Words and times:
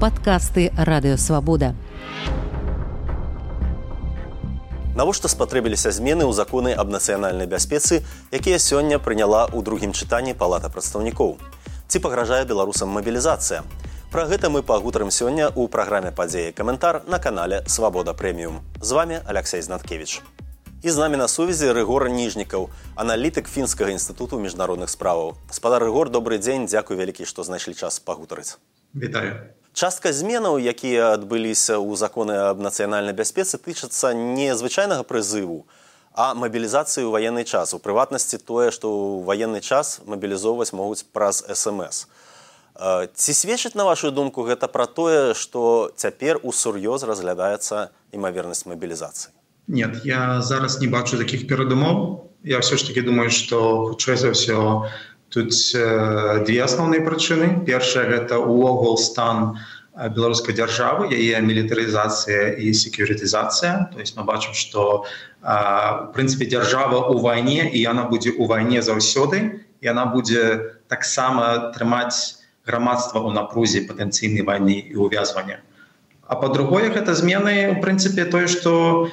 падкасты 0.00 0.72
радыёвабода. 0.76 1.74
Навошта 4.96 5.28
спатрэбіліся 5.28 5.92
змены 5.92 6.24
ў 6.24 6.32
законы 6.32 6.72
аб 6.72 6.88
нацыянальнай 6.88 7.44
бяспецы, 7.44 8.00
якія 8.32 8.56
сёння 8.56 8.96
прыняла 8.96 9.44
ў 9.44 9.60
другім 9.60 9.92
чытанні 9.92 10.32
палата 10.32 10.72
прадстаўнікоў. 10.72 11.36
Ці 11.88 11.98
пагражае 12.00 12.44
беларусам 12.48 12.88
мабілізацыя. 12.96 13.60
Пра 14.08 14.24
гэта 14.24 14.48
мы 14.48 14.64
пагутарым 14.64 15.12
сёння 15.12 15.52
ў 15.52 15.68
праграме 15.68 16.12
падзеі 16.16 16.56
каментар 16.56 17.04
на 17.04 17.20
канале 17.20 17.60
Свабода 17.66 18.16
прэміум. 18.16 18.64
З 18.80 18.90
вами 18.92 19.20
Алексей 19.26 19.60
Знаткевич. 19.60 20.22
І 20.82 20.90
з 20.90 20.96
намі 20.96 21.16
на 21.16 21.28
сувязі 21.28 21.72
рэгора 21.72 22.08
ніжнікаў, 22.08 22.68
аналітык 22.96 23.48
фінскага 23.48 23.92
інстытуту 23.92 24.40
міжнародных 24.40 24.88
справаў. 24.88 25.36
Спадар 25.50 25.84
рэгор 25.84 26.08
добрый 26.08 26.38
дзень, 26.38 26.64
дзякуй 26.64 26.96
вялікі, 26.96 27.28
што 27.28 27.44
знайшлі 27.44 27.74
час 27.74 28.00
пагутарыць. 28.00 28.56
Вітаю. 28.94 29.52
Частка 29.76 30.08
зменаў, 30.08 30.56
якія 30.56 31.12
адбыліся 31.12 31.76
ў 31.76 32.00
законы 32.00 32.32
аб 32.48 32.64
нацыянальнай 32.64 33.12
бяспецы 33.12 33.60
тычацца 33.60 34.16
не 34.16 34.56
звычайнага 34.56 35.04
прызыву, 35.04 35.68
а 36.16 36.32
мабілізацыі 36.32 37.04
ў 37.04 37.12
ваенны 37.12 37.44
час. 37.44 37.76
У 37.76 37.78
прыватнасці 37.84 38.40
тое, 38.40 38.72
што 38.72 38.88
ў 38.88 39.28
ваенны 39.28 39.60
час 39.60 40.00
мабілізоўваць 40.08 40.72
могуць 40.72 41.04
праз 41.12 41.44
смс. 41.52 42.08
Ці 42.72 43.32
сведчыць 43.36 43.76
на 43.76 43.84
вашу 43.84 44.08
думку 44.08 44.48
гэта 44.48 44.64
пра 44.64 44.88
тое, 44.88 45.36
што 45.36 45.92
цяпер 45.92 46.40
у 46.40 46.56
сур'ёз 46.56 47.04
разглядаецца 47.04 47.92
імавернасць 48.16 48.64
мабілізацыі. 48.64 49.36
Нет, 49.68 50.00
я 50.08 50.40
зараз 50.40 50.80
не 50.80 50.88
бачу 50.88 51.20
таких 51.20 51.44
перадумоў. 51.44 52.24
Я 52.48 52.64
все 52.64 52.80
ж 52.80 52.88
таки 52.88 53.04
думаю, 53.04 53.28
што 53.28 53.92
хутчэй 53.92 54.16
за 54.16 54.32
ўсё 54.32 54.88
тут 55.30 55.50
две 56.46 56.58
асноўныя 56.62 57.02
прычыны. 57.02 57.64
Першая 57.66 58.06
гэта 58.10 58.38
увогул 58.38 58.98
стан 58.98 59.58
беларускай 59.96 60.52
дзяржавы, 60.52 61.08
яе 61.08 61.40
мілітарызацыя 61.40 62.60
і 62.60 62.72
секюрытызацыя. 62.72 63.92
То 63.92 63.98
есть 63.98 64.16
мы 64.16 64.24
бачым, 64.24 64.52
што 64.52 65.08
в 65.40 66.12
прынцыпе 66.12 66.44
дзяржава 66.44 67.08
ў 67.08 67.20
вайне 67.24 67.70
і 67.72 67.78
яна 67.80 68.04
будзе 68.04 68.36
ў 68.36 68.44
вайне 68.44 68.82
заўсёды. 68.84 69.64
Яна 69.80 70.04
будзе 70.12 70.76
таксама 70.88 71.72
трымаць 71.72 72.44
грамадства 72.66 73.22
ў 73.24 73.32
напрузе 73.32 73.86
патэнцыйнай 73.88 74.42
вайны 74.44 74.84
і 74.90 75.00
ўвязвання. 75.00 75.62
А 76.26 76.34
па-другое, 76.34 76.90
гэта 76.90 77.14
змены 77.14 77.70
у 77.70 77.80
прынцыпе 77.80 78.26
тое, 78.26 78.50
што, 78.50 79.08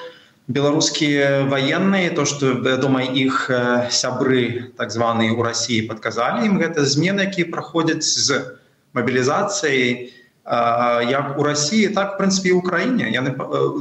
беларускія 0.48 1.46
военные 1.46 2.10
то 2.10 2.26
что 2.26 2.52
вядома 2.52 3.04
іх 3.04 3.50
сябры 3.90 4.74
так 4.78 4.92
званые 4.92 5.32
у 5.32 5.42
россии 5.44 5.88
подказали 5.88 6.46
им 6.46 6.60
гэта 6.60 6.84
змены 6.84 7.24
якія 7.32 7.48
праходзяць 7.48 8.04
з 8.04 8.60
мобілізацыяй 8.94 10.12
як 10.44 11.40
у 11.40 11.44
россии 11.44 11.88
так 11.88 12.16
в 12.16 12.18
принципе 12.18 12.52
украіне 12.52 13.08
яны 13.08 13.32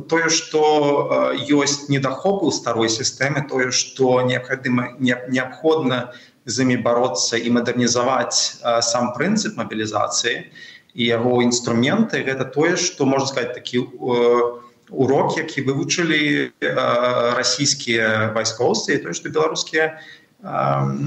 тое 0.07 0.31
что 0.31 1.35
ёсць 1.51 1.91
недахопы 1.91 2.47
у 2.47 2.53
старой 2.55 2.89
сістэмы 2.89 3.43
тое 3.51 3.73
что 3.73 4.23
неабходимо 4.23 4.95
неабходна 5.01 6.13
з 6.47 6.63
імі 6.63 6.77
бороться 6.77 7.43
і 7.43 7.51
мадэрнізаваць 7.59 8.63
сам 8.87 9.11
прынцып 9.19 9.59
мобілізацыі 9.59 10.47
і 10.95 11.03
яго 11.03 11.43
інструменты 11.43 12.23
гэта 12.23 12.47
тое 12.47 12.77
что 12.79 13.03
можна 13.03 13.27
сказать 13.27 13.55
такі 13.55 13.83
у 13.99 14.62
урок 14.93 15.37
які 15.37 15.65
вывучылі 15.65 16.53
расійскія 16.61 18.33
вайскоўцы 18.37 18.99
то 19.03 19.13
што 19.17 19.33
беларускія 19.33 19.99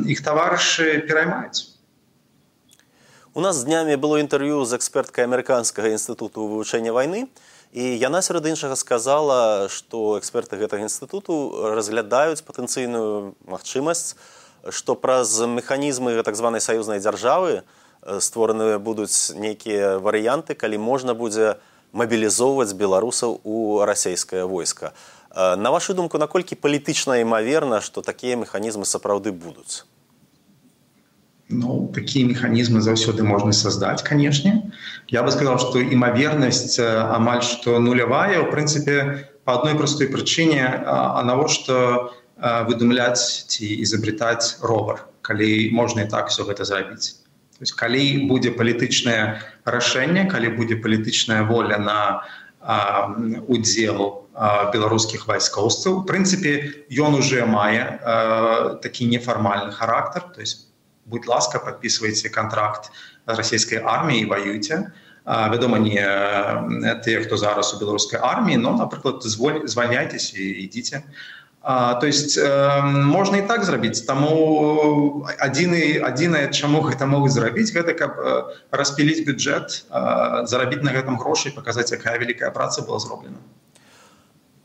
іх 0.09 0.19
таварышы 0.25 1.05
пераймаюць 1.05 1.75
у 3.35 3.41
нас 3.41 3.63
днямі 3.63 3.95
было 3.99 4.19
інтэрв'ю 4.23 4.63
з 4.65 4.79
эксперткай 4.79 5.27
амерыканскага 5.27 5.91
інстытуту 5.91 6.47
вывучэння 6.47 6.95
вайны 6.95 7.27
і 7.75 7.83
яна 7.83 8.23
сярод 8.23 8.47
іншага 8.47 8.79
сказала 8.79 9.67
што 9.67 10.17
эксперты 10.17 10.55
гэтага 10.55 10.87
інстытуту 10.87 11.35
разглядаюць 11.75 12.41
патэнцыйную 12.47 13.35
магчымасць 13.45 14.15
што 14.71 14.95
праз 14.95 15.35
механізмы 15.45 16.23
так 16.23 16.39
званай 16.39 16.63
саюзнай 16.63 17.03
дзяржавы 17.03 17.61
створаныя 18.23 18.79
будуць 18.79 19.35
нейкія 19.35 19.99
варыянты 19.99 20.55
калі 20.55 20.79
можна 20.79 21.13
будзе 21.13 21.59
мабілізоўваць 21.95 22.75
беларусаў 22.75 23.39
у 23.43 23.83
расійскае 23.87 24.43
войска. 24.43 24.91
На 25.35 25.71
вашу 25.71 25.93
думку, 25.93 26.19
наколькі 26.19 26.55
палітычна 26.55 27.19
імаверна, 27.23 27.81
што 27.81 28.03
такія 28.03 28.35
механізмы 28.35 28.83
сапраўды 28.83 29.31
будуць? 29.31 29.83
Ну, 31.49 31.91
такія 31.95 32.27
механізмы 32.27 32.81
заўсёды 32.81 33.23
можна 33.23 33.53
создаць, 33.53 34.01
канешне. 34.01 34.71
Я 35.07 35.23
бы 35.23 35.31
сказал, 35.31 35.59
што 35.59 35.79
імавернасць 35.79 36.79
амаль 36.79 37.43
што 37.43 37.79
нулявая, 37.79 38.41
у 38.43 38.51
прынцыпе 38.51 39.27
па 39.45 39.59
адной 39.59 39.75
простой 39.75 40.07
прычыне, 40.07 40.63
а 40.85 41.21
навошта 41.23 42.09
выдумляць 42.67 43.45
ці 43.47 43.67
изобретаць 43.83 44.57
ровар, 44.61 45.05
калі 45.21 45.69
можна 45.71 46.03
і 46.03 46.09
так 46.09 46.33
все 46.33 46.43
гэта 46.43 46.65
зрабіць 46.65 47.24
есть, 47.61 47.75
калі 47.79 48.27
будзе 48.27 48.51
палітычнае 48.51 49.39
рашэнне 49.63 50.27
калі 50.31 50.55
будзе 50.59 50.75
палітычная 50.75 51.43
воля 51.43 51.77
на 51.77 51.99
а, 52.59 53.13
удзел 53.47 54.27
а, 54.33 54.71
беларускіх 54.73 55.27
вайскоўцаў 55.27 56.03
прынцыпе 56.09 56.85
ён 56.99 57.15
уже 57.15 57.45
мае 57.45 57.99
а, 58.03 58.75
такі 58.83 59.07
нефармальны 59.07 59.71
характар. 59.71 60.23
То 60.35 60.41
есть 60.41 60.67
будь 61.05 61.27
ласка 61.27 61.59
подписывайте 61.59 62.29
контракт 62.29 62.91
расійскай 63.25 63.79
арміі 63.79 64.25
воюйте 64.25 64.91
вядома 65.25 65.79
не 65.79 66.01
тыя 67.01 67.23
хто 67.25 67.37
зараз 67.37 67.73
у 67.73 67.79
беларускай 67.79 68.19
арміі 68.21 68.57
но 68.57 68.77
напрыклад 68.77 69.23
звольняйтесь 69.23 70.33
і 70.33 70.43
ідзіце 70.65 71.01
А, 71.67 71.95
то 71.95 72.05
есть 72.05 72.37
э, 72.37 72.81
можна 72.85 73.37
і 73.37 73.47
так 73.47 73.63
зрабіць 73.65 74.05
таму 74.05 75.25
адзіны 75.25 75.97
адзінае 75.97 76.53
чаму 76.53 76.85
гэта 76.85 77.09
могуць 77.09 77.33
зрабіць 77.33 77.73
гэта 77.73 77.97
каб 77.97 78.21
э, 78.21 78.53
распіліць 78.69 79.25
бюджэт 79.25 79.89
э, 79.89 80.45
зарабіць 80.45 80.85
на 80.85 80.93
гэтым 80.93 81.17
грошай 81.17 81.49
паказаць 81.57 81.89
якая 81.89 82.21
вялікая 82.21 82.53
праца 82.53 82.85
была 82.85 83.01
зроблена. 83.01 83.41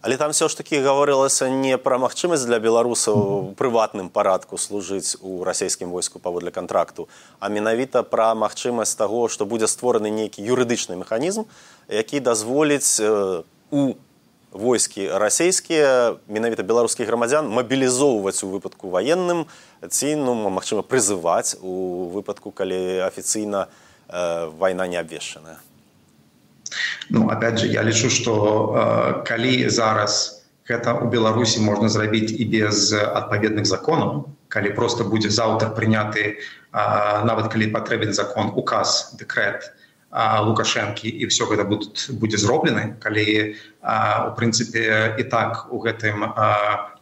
Але 0.05 0.17
там 0.21 0.37
все 0.37 0.49
ж 0.49 0.57
таки 0.57 0.77
гаварылася 0.77 1.49
не 1.49 1.81
пра 1.81 1.97
магчымасць 1.97 2.45
для 2.45 2.61
беларусаў 2.61 3.17
у 3.17 3.55
прыватным 3.57 4.13
парадку 4.13 4.61
служыць 4.61 5.17
у 5.25 5.41
расійскім 5.45 5.89
войску 5.89 6.21
паводле 6.21 6.53
контракту 6.53 7.09
а 7.41 7.49
менавіта 7.49 8.05
пра 8.05 8.37
магчымасць 8.37 8.93
таго 8.93 9.33
што 9.33 9.49
будзе 9.49 9.73
створаны 9.73 10.13
нейкі 10.13 10.45
юрыдычны 10.45 11.01
механізм 11.01 11.49
які 11.89 12.21
дазволіць 12.21 13.01
э, 13.01 13.41
у 13.73 13.97
войскі 14.53 15.09
расійскія 15.15 16.19
менавіта 16.29 16.63
беларускіх 16.67 17.07
грамадзян 17.07 17.47
мабілізоўваць 17.47 18.43
у 18.43 18.51
выпадку 18.51 18.91
ваенным 18.91 19.47
ці 19.87 20.17
ну 20.19 20.35
магчыма 20.51 20.83
прызываць 20.83 21.55
у 21.63 22.11
выпадку 22.11 22.51
калі 22.51 23.07
афіцыйна 23.07 23.71
э, 24.09 24.51
вайна 24.59 24.87
не 24.87 24.99
абвешчаная. 24.99 25.59
Ну 27.11 27.31
опять 27.31 27.59
же 27.59 27.67
я 27.67 27.83
лічу 27.83 28.11
что 28.11 28.35
э, 28.75 29.27
калі 29.27 29.71
зараз 29.71 30.43
гэта 30.67 30.99
у 30.99 31.07
беларусі 31.07 31.63
можна 31.63 31.89
зрабіць 31.89 32.35
і 32.35 32.45
без 32.45 32.93
адпаведных 32.93 33.67
законаў 33.67 34.35
калі 34.49 34.75
просто 34.75 35.05
будзе 35.05 35.31
заўтра 35.31 35.71
прыняты 35.71 36.23
э, 36.27 37.25
нават 37.25 37.53
калі 37.53 37.71
патрэбен 37.71 38.13
закон 38.13 38.51
указ 38.55 39.15
дэкрэт 39.15 39.61
то 39.63 39.80
лукашэнкі 40.11 41.07
і 41.07 41.27
все 41.31 41.47
гэта 41.47 41.65
будуць 41.65 42.11
будзе 42.11 42.39
зроблены 42.39 42.99
калі 42.99 43.55
у 43.83 44.31
прынцыпе 44.35 45.15
і 45.19 45.25
так 45.31 45.71
у 45.71 45.79
гэтым 45.79 46.35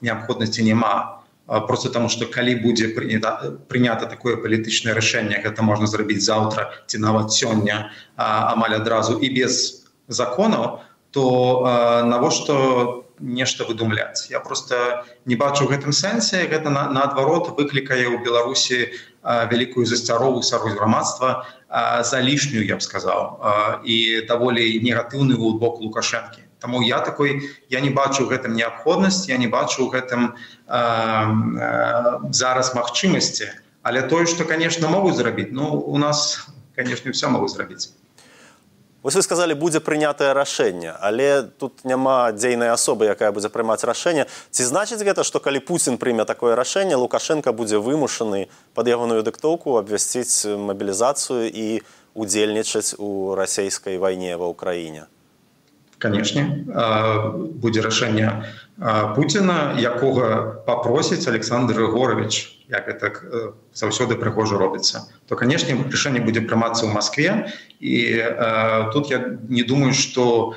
неабходнасці 0.05 0.63
няма. 0.69 1.25
Просто 1.49 1.89
таму 1.89 2.13
што 2.13 2.29
калі 2.29 2.61
будзе 2.61 2.93
прынята 2.93 3.57
прынята 3.73 4.05
такое 4.05 4.37
палітычнае 4.37 4.93
рашэнне 4.93 5.41
гэта 5.41 5.65
можна 5.65 5.89
зрабіць 5.89 6.21
заўтра 6.21 6.69
ці 6.85 7.01
нават 7.01 7.33
сёння 7.33 7.89
амаль 8.21 8.77
адразу 8.77 9.17
і 9.17 9.33
без 9.33 9.89
законаў 10.09 10.85
то 11.11 11.65
навошта 12.05 13.01
нешта 13.21 13.65
выдумляць? 13.65 14.29
Я 14.31 14.41
просто 14.41 15.05
не 15.25 15.35
бачу 15.37 15.65
ў 15.65 15.73
гэтым 15.73 15.97
сэнсе 15.97 16.45
гэта 16.53 16.69
наадварот 16.69 17.57
выклікае 17.57 18.05
ў 18.13 18.21
беларусі 18.21 18.93
вялікую 19.25 19.89
засцярову 19.89 20.45
сярод 20.45 20.77
грамадства 20.77 21.49
за 21.69 22.23
лішнюю 22.23 22.65
я 22.65 22.77
б 22.77 22.83
сказаў 22.83 23.83
і 23.85 24.25
даволі 24.29 24.81
негатыўны 24.81 25.37
бок 25.37 25.81
лукашэнкі 25.85 26.49
Таму 26.59 26.83
я 26.83 26.99
такой 27.01 27.51
я 27.71 27.81
не 27.81 27.91
бачу 27.91 28.27
гэтым 28.27 28.55
неабходнасць 28.59 29.29
я 29.29 29.37
не 29.39 29.47
бачу 29.47 29.87
ў 29.87 29.95
гэтым 29.95 30.35
зараз 32.35 32.75
магчымасці. 32.75 33.53
Але 33.83 34.03
тое 34.03 34.27
што 34.27 34.45
конечно 34.45 34.89
могуць 34.89 35.15
зрабіць 35.15 35.53
ну 35.53 35.79
у 35.79 35.99
нас 35.99 36.49
конечно 36.75 37.13
все 37.13 37.29
могуць 37.29 37.53
зрабіць 37.53 37.93
Вось 39.03 39.15
вы 39.15 39.23
сказалі 39.23 39.55
будзе 39.55 39.79
прынятае 39.79 40.33
рашэнне 40.35 40.91
але 40.91 41.47
тут 41.47 41.85
няма 41.87 42.35
дзейнай 42.35 42.75
асобы 42.75 43.07
якая 43.07 43.31
будзе 43.31 43.47
прымаць 43.47 43.87
рашэнне. 43.87 44.27
Ці 44.51 44.63
значыць 44.67 44.99
гэта 45.07 45.23
што 45.23 45.39
калі 45.39 45.63
Пуін 45.63 46.03
прыме 46.03 46.27
такое 46.27 46.59
рашэнне 46.59 46.99
лукашенко 46.99 47.55
будзе 47.55 47.79
вымушаны 47.79 48.51
под 48.75 48.91
ягоную 48.91 49.23
дыктоўку 49.23 49.79
абвясціць 49.79 50.51
мабілізацыю 50.51 51.47
і 51.47 51.87
удзельнічаць 52.19 52.99
у 52.99 53.39
расійскай 53.39 54.03
вайне 54.03 54.35
ва 54.35 54.51
ўкраіне? 54.51 55.07
Канешне. 56.03 56.67
Будзе 57.63 57.87
рашэнне 57.87 58.51
Пуціна 59.15 59.79
якога 59.79 60.59
папросіць 60.67 61.31
Александр 61.31 61.79
Григорович 61.79 62.58
як 62.69 62.89
это 62.89 63.13
заўсёды 63.73 64.17
прыгожа 64.21 64.59
робіцца. 64.61 65.09
То 65.27 65.37
канешне 65.37 65.73
рашэнне 65.75 66.21
будзе 66.21 66.45
прымацца 66.45 66.85
ў 66.85 66.93
Маскве. 66.93 67.49
І 67.81 68.23
тут 68.93 69.11
я 69.11 69.41
не 69.49 69.63
думаю 69.63 69.95
что 69.95 70.55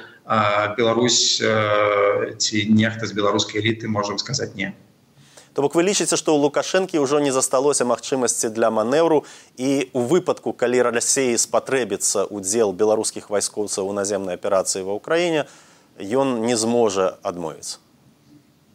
Беларусь 0.78 1.40
ці 2.38 2.58
нехта 2.70 3.08
з 3.08 3.12
беларускай 3.12 3.62
эліты 3.64 3.88
можам 3.88 4.20
сказаць 4.20 4.56
не. 4.56 4.76
То 5.54 5.62
бок 5.62 5.76
вы 5.76 5.84
лічыце, 5.84 6.16
што 6.16 6.32
ў 6.32 6.40
лукашэнкі 6.48 7.00
ўжо 7.04 7.20
не 7.20 7.32
засталося 7.32 7.84
магчымасці 7.84 8.52
для 8.56 8.72
манеўру. 8.72 9.28
І 9.60 9.92
ў 9.92 10.00
выпадку, 10.08 10.56
калі 10.56 10.84
ралясеі 10.88 11.36
спатрэбіцца 11.36 12.28
ўдзел 12.32 12.72
беларускіх 12.72 13.28
вайскоўцаў 13.28 13.88
у 13.88 13.96
наземнай 13.96 14.40
аперацыі 14.40 14.88
ва 14.88 14.96
ўкраіне, 14.96 15.48
ён 16.00 16.48
не 16.48 16.56
зможа 16.56 17.20
адмовіцца 17.24 17.84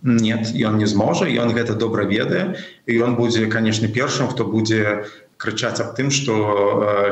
нет 0.03 0.53
ён 0.55 0.79
не 0.79 0.87
зможа 0.87 1.27
ён 1.27 1.53
гэта 1.53 1.75
добра 1.75 2.05
ведае 2.05 2.57
і 2.87 2.99
ён 3.01 3.17
будзе 3.17 3.47
канешне 3.47 3.89
першым 3.89 4.29
хто 4.29 4.45
будзе 4.45 5.07
крычаць 5.37 5.81
аб 5.81 5.97
тым 5.97 6.11
што 6.11 6.37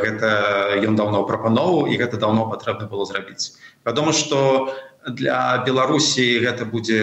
гэта 0.04 0.78
ён 0.80 0.96
даўно 0.96 1.24
прапанову 1.24 1.86
і 1.88 1.96
гэта 1.96 2.16
даўно 2.16 2.48
патрэбна 2.50 2.86
было 2.88 3.04
зрабіць 3.04 3.56
вядома 3.84 4.12
што 4.12 4.72
для 5.08 5.64
беларусі 5.66 6.24
гэта 6.40 6.64
будзе 6.64 7.00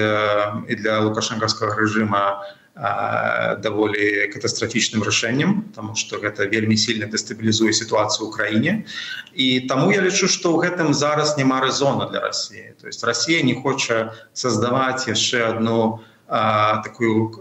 і 0.69 0.73
для 0.75 1.01
лукашэнкаўскага 1.05 1.77
рэжыма 1.77 2.41
даволі 2.75 4.31
катастрафічным 4.31 5.03
рашэннем 5.03 5.71
тому 5.75 5.95
что 5.95 6.19
гэта 6.23 6.47
вельмі 6.47 6.77
сильно 6.77 7.05
дэстабілізуе 7.05 7.73
сітуацыю 7.75 8.31
краіне 8.31 8.87
і 9.35 9.67
таму 9.67 9.91
я 9.91 9.99
лічу 9.99 10.31
что 10.31 10.55
ў 10.55 10.71
гэтым 10.71 10.95
зараз 10.95 11.35
няма 11.35 11.59
рэзона 11.59 12.07
для 12.07 12.23
Росіі 12.23 12.79
то 12.79 12.87
есть 12.87 13.03
Росія 13.03 13.43
не 13.43 13.59
хоча 13.59 14.15
создаваць 14.31 15.03
яшчэ 15.11 15.51
одну 15.51 15.99
а, 16.31 16.79
такую 16.79 17.35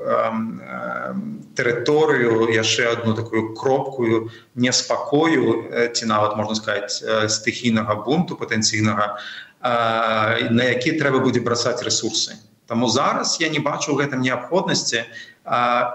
тэрыторыю 1.54 2.50
яшчэ 2.50 2.90
одну 2.90 3.14
такую 3.14 3.54
кропкую 3.54 4.34
неспакою 4.58 5.70
ці 5.94 6.10
нават 6.10 6.34
можна 6.34 6.58
сказать 6.58 6.90
стыхійнага 7.30 8.02
бунту 8.02 8.34
патэнцыйнага 8.34 9.22
на 9.62 10.64
які 10.74 10.98
трэба 10.98 11.22
будзе 11.22 11.38
бросаць 11.38 11.86
ресурсы 11.86 12.34
Таму 12.70 12.86
зараз 12.88 13.42
я 13.42 13.48
не 13.50 13.58
бачу 13.58 13.90
ў 13.90 14.06
гэтым 14.06 14.22
неабходнасці. 14.22 15.02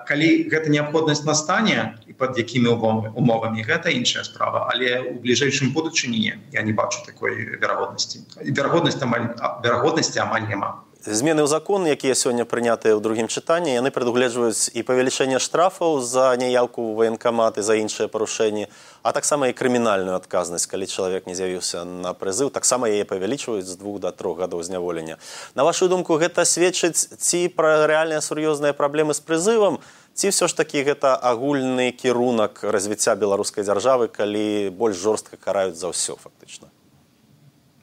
Калі 0.10 0.30
гэта 0.52 0.68
неабходнасць 0.68 1.24
настане 1.24 1.96
і 2.04 2.12
пад 2.20 2.36
якімі 2.36 2.76
умовамі 3.16 3.64
гэта 3.64 3.96
іншая 3.96 4.28
справа, 4.28 4.68
але 4.68 5.00
ў 5.00 5.16
бліжэйшым 5.24 5.72
будучыні 5.72 6.36
я 6.52 6.62
не 6.68 6.76
бачу 6.76 7.00
такой 7.08 7.56
верагоднасці. 7.64 8.28
верагоднасць 8.52 9.00
верагоднасці 9.00 10.20
амаль 10.20 10.52
няма 10.52 10.84
змены 11.06 11.46
ў 11.46 11.48
закон 11.48 11.86
якія 11.86 12.18
сёння 12.18 12.50
прынятыя 12.50 12.98
ў 12.98 13.02
другім 13.02 13.30
чытанні 13.30 13.78
яны 13.78 13.94
прадугледжваюць 13.94 14.74
і 14.74 14.82
павелічэнне 14.82 15.38
штрафаў 15.38 16.02
за 16.02 16.34
няяўку 16.34 16.82
ў 16.82 16.98
ваенкаматы 16.98 17.62
за 17.62 17.78
іншыя 17.78 18.10
парушэнні 18.10 18.66
а 19.06 19.14
таксама 19.14 19.46
і 19.46 19.54
крымінальную 19.54 20.18
адказнасць 20.18 20.66
калі 20.66 20.90
чалавек 20.90 21.30
не 21.30 21.38
з'явіўся 21.38 21.86
на 21.86 22.18
прызыў 22.18 22.50
таксама 22.50 22.90
яе 22.90 23.06
павялічваюць 23.06 23.70
з 23.70 23.78
двух 23.78 24.02
да 24.02 24.10
трох 24.10 24.42
гадоў 24.42 24.66
зняволення 24.66 25.22
на 25.54 25.62
вашу 25.62 25.86
думку 25.94 26.18
гэта 26.18 26.42
сведчыць 26.42 26.98
ці 27.22 27.54
пра 27.54 27.86
рэальныя 27.86 28.26
сур'ёзныя 28.26 28.74
праблемы 28.74 29.14
з 29.14 29.22
прызывам 29.22 29.78
ці 30.18 30.34
ўсё 30.34 30.50
ж 30.50 30.58
такі 30.58 30.82
гэта 30.90 31.14
агульны 31.14 31.94
кірунак 31.94 32.66
развіцця 32.66 33.14
беларускай 33.14 33.62
дзяржавы 33.62 34.10
калі 34.10 34.74
больш 34.74 34.98
жорстка 34.98 35.38
караюць 35.38 35.78
за 35.78 35.94
ўсё 35.94 36.18
фактычна 36.18 36.74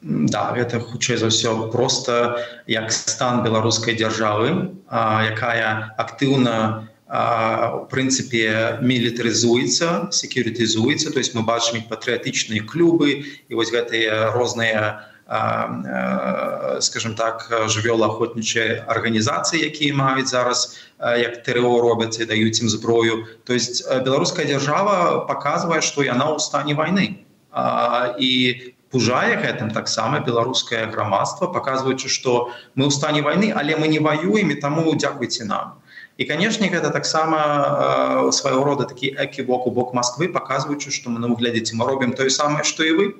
Да, 0.03 0.51
гэта 0.51 0.83
хутчэй 0.83 1.15
за 1.15 1.31
ўсё 1.31 1.71
просто 1.71 2.35
як 2.67 2.91
стан 2.91 3.39
беларускай 3.39 3.95
дзяржавы, 3.95 4.75
якая 4.91 5.95
актыўна 5.95 6.91
прынцыпе 7.87 8.83
мілітарызуецца, 8.83 10.11
секюрытызуецца, 10.11 11.07
то 11.15 11.23
есть 11.23 11.31
мы 11.35 11.47
бачым 11.47 11.87
патрыятычныя 11.87 12.67
клубы 12.67 13.23
і 13.47 13.53
вось 13.55 13.71
гэтыя 13.71 14.35
розныя 14.35 15.07
скажем 16.83 17.15
так 17.15 17.47
жывёлаахвотнічыя 17.47 18.83
арганізацыі, 18.91 19.63
якія 19.63 19.95
маюць 19.95 20.27
зараз 20.27 20.83
як 20.99 21.47
ТРО 21.47 21.79
робяць 21.79 22.19
і 22.19 22.27
даюць 22.27 22.59
ім 22.59 22.67
зброю. 22.67 23.23
То 23.47 23.55
есть 23.55 23.87
беларуская 23.87 24.43
дзяржава 24.43 25.23
паказвае, 25.31 25.79
што 25.79 26.03
яна 26.03 26.27
ў 26.35 26.43
стане 26.43 26.75
вайны. 26.75 27.23
І 28.19 28.31
пужае 28.93 29.35
гэтым 29.43 29.73
таксама 29.75 30.23
беларускае 30.25 30.85
грамадства 30.95 31.51
паказваючы 31.59 32.09
што 32.09 32.53
мы 32.77 32.87
ў 32.87 32.91
стане 32.93 33.25
вайны 33.25 33.53
але 33.61 33.75
мы 33.75 33.89
не 33.93 33.99
ваюем 33.99 34.53
і 34.53 34.59
таму 34.65 34.93
дзякуйце 34.93 35.49
нам. 35.49 35.79
І 36.17 36.25
канешне 36.29 36.69
гэта 36.69 36.93
таксама 36.93 37.37
э, 37.41 38.31
свайго 38.31 38.63
рода 38.63 38.85
такі 38.85 39.09
экі 39.17 39.49
боку 39.49 39.71
бок 39.73 39.97
Масквы 39.97 40.29
паказваючы 40.29 40.93
што 40.93 41.09
мы 41.09 41.17
на 41.17 41.27
выглядзеце 41.31 41.73
мы 41.73 41.89
робім 41.89 42.13
тое 42.13 42.29
самае 42.29 42.61
што 42.69 42.85
і 42.85 42.93
вы 42.99 43.05
э, 43.09 43.13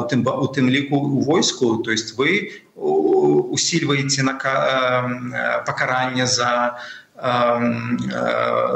у 0.00 0.08
тым 0.08 0.24
у 0.24 0.48
тым 0.48 0.72
ліку 0.72 0.96
у 0.96 1.20
войску. 1.20 1.76
То 1.84 1.92
есть 1.92 2.16
вы 2.16 2.56
усільваеце 2.74 4.24
на 4.24 4.32
э, 4.40 5.64
пакаранне 5.68 6.26
за 6.26 6.80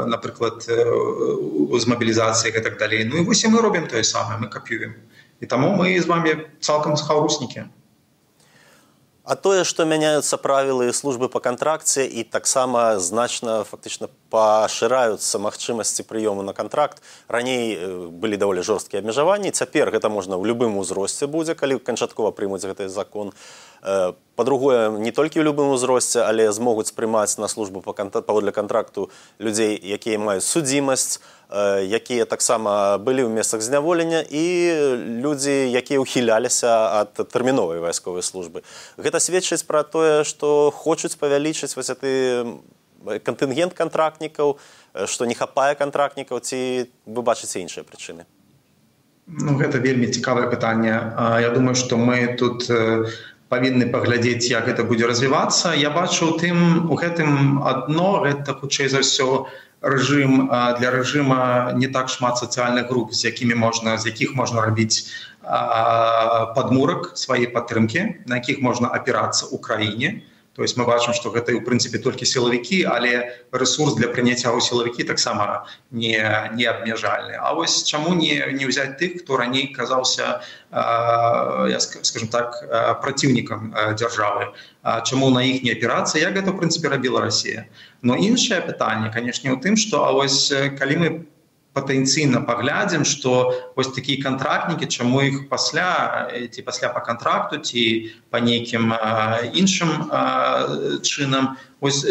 напрыклад 0.07 0.63
з 0.63 1.83
мабілізацыі 1.87 2.53
і 2.55 2.61
так 2.61 2.77
далей. 2.77 3.03
Ну 3.03 3.17
і 3.17 3.25
вось 3.25 3.43
мы 3.45 3.59
робім 3.59 3.87
тое 3.87 4.03
самае 4.03 4.37
мы 4.37 4.47
капюем 4.47 4.93
і 5.39 5.45
таму 5.45 5.73
мы 5.77 5.97
з 5.99 6.05
вами 6.05 6.49
цалкам 6.59 6.97
схаўруснікі 6.97 7.67
А 9.27 9.35
тое 9.35 9.65
што 9.67 9.83
мяняюцца 9.83 10.37
правілы 10.39 10.93
службы 10.95 11.27
па 11.27 11.41
кантракце 11.43 12.05
і 12.07 12.23
таксама 12.23 12.95
значна 13.03 13.67
фактычна 13.67 14.07
пашыраюцца 14.31 15.35
магчымасці 15.43 16.07
прыёму 16.07 16.47
на 16.47 16.55
контракт. 16.55 17.03
Раней 17.27 17.75
былі 18.07 18.39
даволі 18.39 18.63
жорсткія 18.63 19.03
абмежаванні 19.03 19.51
цяпер 19.51 19.91
гэта 19.91 20.07
можна 20.07 20.39
ў 20.39 20.47
любым 20.47 20.79
узросце 20.79 21.27
будзе 21.27 21.59
калі 21.59 21.75
канчаткова 21.83 22.31
прымуць 22.31 22.63
гэты 22.63 22.87
закон. 22.87 23.35
Па-другое 23.83 24.95
не 24.95 25.11
толькі 25.11 25.43
ў 25.43 25.51
любым 25.51 25.75
узросце 25.75 26.23
але 26.23 26.47
змогуць 26.55 26.95
прымаць 26.95 27.35
на 27.35 27.51
службу 27.51 27.83
паводле 27.83 28.55
контракту 28.55 29.11
людзей 29.43 29.75
якія 29.75 30.23
маюць 30.23 30.47
судзімасць 30.47 31.19
якія 31.49 32.25
таксама 32.25 32.97
былі 32.99 33.23
ў 33.23 33.31
месцах 33.31 33.63
зняволення 33.63 34.19
і 34.19 34.43
людзі 35.23 35.71
якія 35.71 36.03
ўхіляліся 36.03 37.07
ад 37.07 37.15
тэрміновай 37.31 37.79
вайсковай 37.79 38.19
службы. 38.19 38.67
Гэта 38.99 39.23
сведчыць 39.23 39.63
пра 39.63 39.87
тое 39.87 40.27
што 40.27 40.71
хочуць 40.75 41.15
павялічыць 41.15 41.71
вось 41.79 41.95
ты 41.95 42.43
кантынгент 43.23 43.71
контрактнікаў 43.73 44.59
што 45.07 45.23
не 45.23 45.35
хапае 45.39 45.79
контрактнікаў 45.79 46.43
ці 46.43 46.91
вы 47.07 47.21
бачыце 47.23 47.63
іншыя 47.63 47.87
прычыны? 47.87 48.27
Ну 49.27 49.55
гэта 49.55 49.79
вельмі 49.79 50.11
цікавае 50.11 50.51
пытанне. 50.51 50.91
Я 51.39 51.49
думаю 51.55 51.75
што 51.79 51.95
мы 51.95 52.35
тут 52.35 52.67
павінны 53.47 53.87
паглядзець 53.87 54.51
як 54.51 54.67
гэта 54.67 54.83
будзе 54.83 55.07
развівацца. 55.07 55.71
Я 55.79 55.95
бачу 55.95 56.27
у 56.27 56.35
тым 56.35 56.91
у 56.91 56.95
гэтым 56.99 57.63
адно 57.63 58.27
гэта 58.27 58.51
хутчэй 58.51 58.91
за 58.91 58.99
ўсё 58.99 59.47
рэжым 59.81 60.49
для 60.79 60.89
рэжыма 60.91 61.73
не 61.77 61.87
так 61.87 62.09
шмат 62.09 62.37
сацыяльных 62.37 62.87
груп 62.89 63.13
з 63.13 63.29
якімі 63.29 63.55
можна 63.55 63.97
з 63.97 64.09
якіх 64.09 64.33
можна 64.35 64.61
рабіць 64.61 65.05
падмурак 66.55 67.11
свае 67.13 67.47
падтрымкі 67.53 68.25
на 68.25 68.41
якіх 68.41 68.61
можна 68.61 68.89
апірацца 68.89 69.45
ў 69.45 69.61
краіне 69.61 70.09
то 70.57 70.63
есть 70.63 70.75
мы 70.75 70.85
бачым 70.89 71.13
што 71.13 71.29
гэта 71.29 71.53
ў 71.53 71.61
прынцыпе 71.61 72.01
толькі 72.01 72.25
сілавікі 72.25 72.89
але 72.89 73.37
рэсурс 73.53 73.93
для 73.93 74.09
прыняцця 74.09 74.49
ў 74.49 74.57
сілавікі 74.57 75.05
таксама 75.05 75.69
не 75.93 76.17
не 76.57 76.65
абмежальны 76.65 77.37
А 77.37 77.53
вось 77.53 77.85
чаму 77.85 78.17
не 78.17 78.41
не 78.57 78.65
ўзяць 78.65 78.97
тых 78.97 79.21
хто 79.21 79.37
раней 79.37 79.69
казаўся 79.69 80.41
я 80.73 81.79
скажем 81.79 82.33
так 82.33 82.57
праціўнікам 83.05 83.69
дзяржавы 83.93 84.49
чаму 85.05 85.29
на 85.29 85.45
іх 85.45 85.61
не 85.61 85.77
аперацыя 85.77 86.25
як 86.25 86.41
гэта 86.41 86.49
в 86.49 86.57
прынцыпе 86.57 86.89
рабіла 86.89 87.21
Росія 87.21 87.69
но 88.01 88.17
іншае 88.17 88.65
пытанне 88.65 89.13
канешне 89.13 89.53
у 89.53 89.61
тым 89.61 89.77
што 89.77 90.09
а 90.09 90.11
вось 90.17 90.49
калі 90.81 90.95
мы 90.97 91.09
патэнцыйна 91.77 92.41
паглядзім 92.49 93.05
што 93.05 93.53
вось 93.77 93.93
такія 93.93 94.21
кантрактнікі 94.25 94.89
чаму 94.89 95.21
іх 95.29 95.39
пасля 95.53 96.27
ці 96.33 96.65
пасля 96.67 96.89
па 96.97 97.05
кантракту 97.05 97.61
ці 97.61 97.85
па 98.33 98.41
нейкім 98.41 98.93
іншым 99.53 100.11
чынам 101.05 101.55
ось 101.79 102.03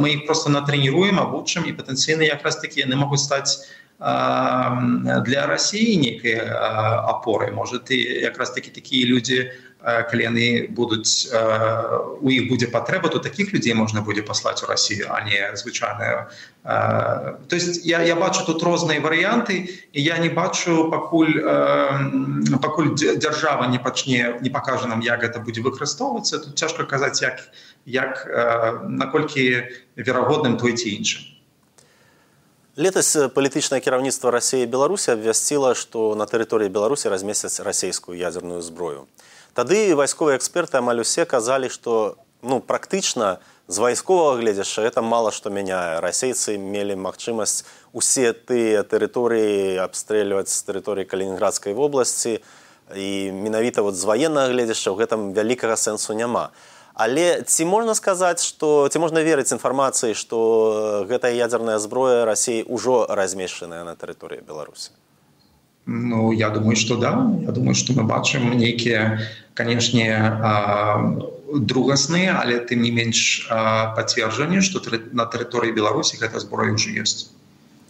мы 0.00 0.06
іх 0.16 0.26
просто 0.26 0.52
натрэніруем 0.58 1.20
абучым 1.20 1.68
і 1.68 1.76
патэнцыйна 1.76 2.24
якраз 2.24 2.62
такі 2.64 2.88
яны 2.88 2.96
могуць 2.96 3.24
стаць 3.24 3.68
для 3.98 5.46
России 5.46 5.94
некой 5.94 6.38
опорой. 6.38 7.50
Может, 7.50 7.90
и 7.90 8.20
как 8.20 8.36
раз 8.36 8.52
таки 8.52 8.70
такие 8.70 9.06
люди, 9.06 9.52
калі 9.86 10.22
яны 10.22 10.46
будуць 10.74 11.30
у 11.30 12.28
іх 12.30 12.48
будзе 12.50 12.66
патрэба 12.66 13.08
то 13.08 13.18
таких 13.22 13.52
людзей 13.54 13.74
можна 13.74 14.02
будзе 14.02 14.22
паслаць 14.22 14.62
у 14.62 14.66
Россию 14.66 15.06
а 15.14 15.22
не 15.22 15.38
звычайная 15.54 16.26
то 16.62 17.54
есть 17.54 17.86
я, 17.86 18.02
я 18.02 18.16
бачу 18.16 18.42
тут 18.46 18.62
розныя 18.62 19.00
варыянты 19.00 19.70
і 19.92 20.02
я 20.02 20.18
не 20.18 20.28
бачу 20.28 20.90
пакуль 20.90 21.38
пакуль 22.58 22.94
дзяржава 22.98 23.70
не 23.70 23.78
пачне 23.78 24.34
не 24.42 24.50
пакажа 24.50 24.90
нам 24.90 25.00
як 25.00 25.22
гэта 25.22 25.38
будзе 25.38 25.62
выкарыстоўвацца 25.62 26.42
тут 26.42 26.58
цяжка 26.58 26.82
казаць 26.82 27.22
як 27.22 27.46
як 27.86 28.26
наколькі 28.82 29.70
верагодным 29.96 30.58
той 30.58 30.74
ці 30.74 30.90
іншым. 30.90 31.22
Летась 32.76 33.16
палітычнае 33.32 33.80
кіраўніцтва 33.80 34.34
рассіі 34.34 34.66
беларусі 34.68 35.14
абвясціла 35.16 35.72
што 35.72 36.12
на 36.18 36.26
тэрыторыі 36.26 36.68
беларусі 36.68 37.08
размесяць 37.08 37.62
расійскую 37.64 38.18
ядерную 38.18 38.60
зброю 38.60 39.06
тады 39.56 39.96
вайсковыя 39.96 40.36
эксперты 40.36 40.76
амаль 40.78 41.00
усе 41.00 41.24
казалі 41.24 41.72
што 41.72 42.20
ну 42.44 42.60
практычна 42.60 43.38
з 43.68 43.80
вайсковага 43.82 44.38
гледзяшча 44.40 44.84
это 44.86 45.02
мала 45.02 45.32
што 45.32 45.50
мяняе. 45.50 45.98
Расейцы 46.04 46.54
мелі 46.60 46.94
магчымасць 47.00 47.64
усе 47.92 48.30
тыя 48.32 48.84
тэрыторыі 48.84 49.80
абстрэльваць 49.82 50.52
з 50.52 50.60
тэрыторыі 50.68 51.08
калінінградскай 51.08 51.74
вобласці. 51.74 52.38
І 52.94 53.32
менавіта 53.32 53.82
вот 53.82 53.96
з 53.98 54.04
ваеннага 54.06 54.52
гледзяшча 54.52 54.92
ў 54.92 55.00
гэтым 55.02 55.32
вялікага 55.34 55.74
сэнсу 55.74 56.14
няма. 56.14 56.52
Але 56.94 57.42
ці 57.42 57.64
можна 57.64 57.96
сказаць 57.98 58.44
што 58.44 58.86
ці 58.92 59.02
можна 59.02 59.24
верыць 59.24 59.50
інфармацыі 59.56 60.14
што 60.14 60.38
гэтая 61.08 61.34
ядзерная 61.34 61.80
зброя 61.82 62.28
рассіі 62.28 62.68
ўжо 62.68 63.08
размешчаная 63.08 63.82
на 63.88 63.96
тэрыторыі 63.98 64.46
беларусі 64.46 64.94
Ну 65.86 66.32
я 66.32 66.50
думаю 66.50 66.76
что 66.76 66.96
да. 66.96 67.32
Я 67.42 67.52
думаю 67.52 67.74
что 67.74 67.92
мы 67.92 68.02
бачым 68.02 68.58
нейкія 68.58 69.20
канешне 69.54 70.10
другасныя 71.52 72.40
але 72.42 72.58
тым 72.58 72.82
не 72.82 72.90
менш 72.90 73.46
пацверджанне 73.48 74.60
что 74.62 74.82
на 75.12 75.30
тэрыторыі 75.30 75.70
беларусі 75.72 76.18
гэта 76.18 76.40
зброя 76.40 76.74
уже 76.74 76.90
ёсць. 76.90 77.30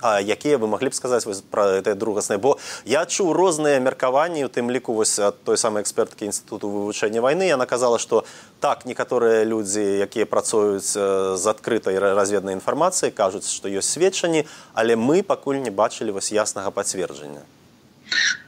А 0.05 0.21
якія 0.21 0.61
вы 0.61 0.69
маглі 0.69 0.93
б 0.93 0.95
сказаць 0.95 1.25
пра 1.49 1.81
это 1.81 1.97
другаснае 1.97 2.37
бо 2.37 2.59
я 2.85 3.07
чуў 3.09 3.33
розныя 3.33 3.81
меркаванні 3.81 4.45
у 4.45 4.53
тым 4.53 4.69
ліку 4.69 4.93
вось 4.93 5.17
ад 5.19 5.41
той 5.49 5.57
самай 5.57 5.81
эксперткі 5.81 6.29
інстытуту 6.29 6.69
вывучэння 6.69 7.25
вайны. 7.25 7.49
Яна 7.49 7.65
казала 7.65 7.97
што 7.97 8.29
так 8.61 8.85
некаторыя 8.85 9.49
людзі 9.49 9.81
якія 10.05 10.29
працуюць 10.29 10.93
з 10.93 11.45
адкрытай 11.49 11.97
разведнай 11.97 12.61
інфармацыі 12.61 13.09
кажуць 13.09 13.49
што 13.49 13.73
ёсць 13.73 13.97
сведчанні 13.97 14.45
але 14.75 15.01
мы 15.01 15.25
пакуль 15.25 15.65
не 15.65 15.73
бачылі 15.73 16.13
вось 16.13 16.29
яснага 16.29 16.69
пацверджання 16.71 17.41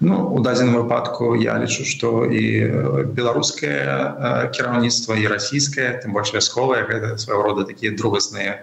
Ну 0.00 0.18
у 0.34 0.38
дадзеным 0.38 0.84
выпадку 0.84 1.34
я 1.34 1.58
лічу 1.58 1.82
што 1.82 2.22
і 2.24 2.42
беларускае 3.18 4.50
кіраўніцтва 4.54 5.18
і 5.18 5.26
расійскае 5.32 5.88
тым 6.04 6.14
больш 6.14 6.30
вясковае 6.34 6.84
гэта 6.86 7.18
свайго 7.18 7.42
рода 7.42 7.66
такія 7.66 7.90
другасныя 7.98 8.62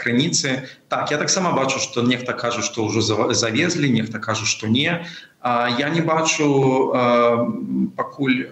крыніцы. 0.00 0.68
Так 0.88 1.10
я 1.12 1.18
таксама 1.18 1.52
бачу 1.52 1.80
што 1.80 2.02
нехта 2.02 2.32
кажа 2.32 2.64
што 2.64 2.88
ўжо 2.88 3.00
завезлі 3.32 3.92
нехта 3.92 4.18
кажа 4.18 4.48
што 4.48 4.68
не. 4.68 5.04
А, 5.40 5.68
я 5.68 5.88
не 5.88 6.00
бачу 6.00 6.48
а, 6.92 7.44
пакуль 7.96 8.48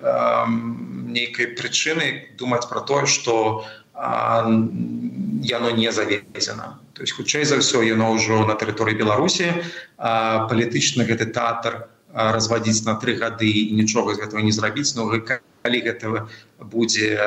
нейкай 1.08 1.52
прычыны 1.56 2.36
думаць 2.36 2.68
пра 2.68 2.80
тое 2.84 3.06
што 3.06 3.64
яно 3.96 5.70
не 5.76 5.92
завезена 5.92 6.81
то 7.02 7.04
есть 7.04 7.18
хутчэй 7.18 7.42
за 7.42 7.59
ўсё 7.59 7.82
яно 7.82 8.14
ўжо 8.14 8.47
на 8.47 8.54
тэрыторыі 8.54 8.94
беларусі 8.94 9.50
палітычна 9.99 11.02
гэты 11.02 11.35
тэатр 11.35 11.90
развадзіць 12.14 12.87
на 12.87 12.94
тры 12.94 13.18
гады 13.18 13.50
і 13.50 13.75
нічога 13.75 14.14
з 14.14 14.23
гэтага 14.23 14.47
не 14.47 14.54
зрабіць 14.54 14.94
но 14.94 15.11
калі 15.11 15.78
гэта 15.82 16.30
будзе 16.62 17.18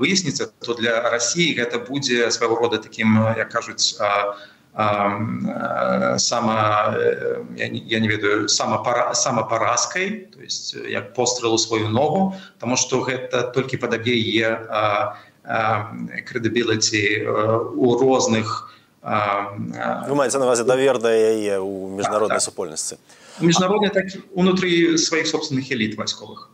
выясніцца 0.00 0.48
то 0.64 0.72
для 0.80 1.12
рассіі 1.12 1.60
гэта 1.60 1.76
будзе 1.76 2.32
свайго 2.32 2.56
рода 2.56 2.80
таким 2.80 3.20
як 3.36 3.52
кажуць 3.52 4.00
сама 6.16 6.96
я 7.60 7.98
не 8.00 8.08
ведаю 8.08 8.48
сама 8.48 8.80
самапаразкай 9.12 10.24
то 10.32 10.40
есть 10.40 10.72
як 10.88 11.12
пострелу 11.12 11.60
сваю 11.60 11.92
ногу 11.92 12.32
тому 12.56 12.80
что 12.80 13.04
гэта 13.04 13.52
толькі 13.52 13.76
падабе 13.76 14.16
е 14.16 14.56
крэдабілаці 16.24 17.28
у 17.76 17.92
розных 18.00 18.72
у 18.72 18.77
Вы 19.08 20.14
маеце 20.14 20.38
навазе 20.38 20.64
давер 20.68 20.98
да 21.00 21.12
яе 21.14 21.56
ў 21.56 21.96
міжнароднай 21.96 22.36
так, 22.36 22.44
так. 22.44 22.48
супольнасці. 22.50 23.00
Міжнароднай 23.40 23.90
так 23.90 24.12
унутры 24.34 24.98
сваіх 24.98 25.26
собственных 25.26 25.72
эліт 25.72 25.96
вайсковых. 25.96 26.50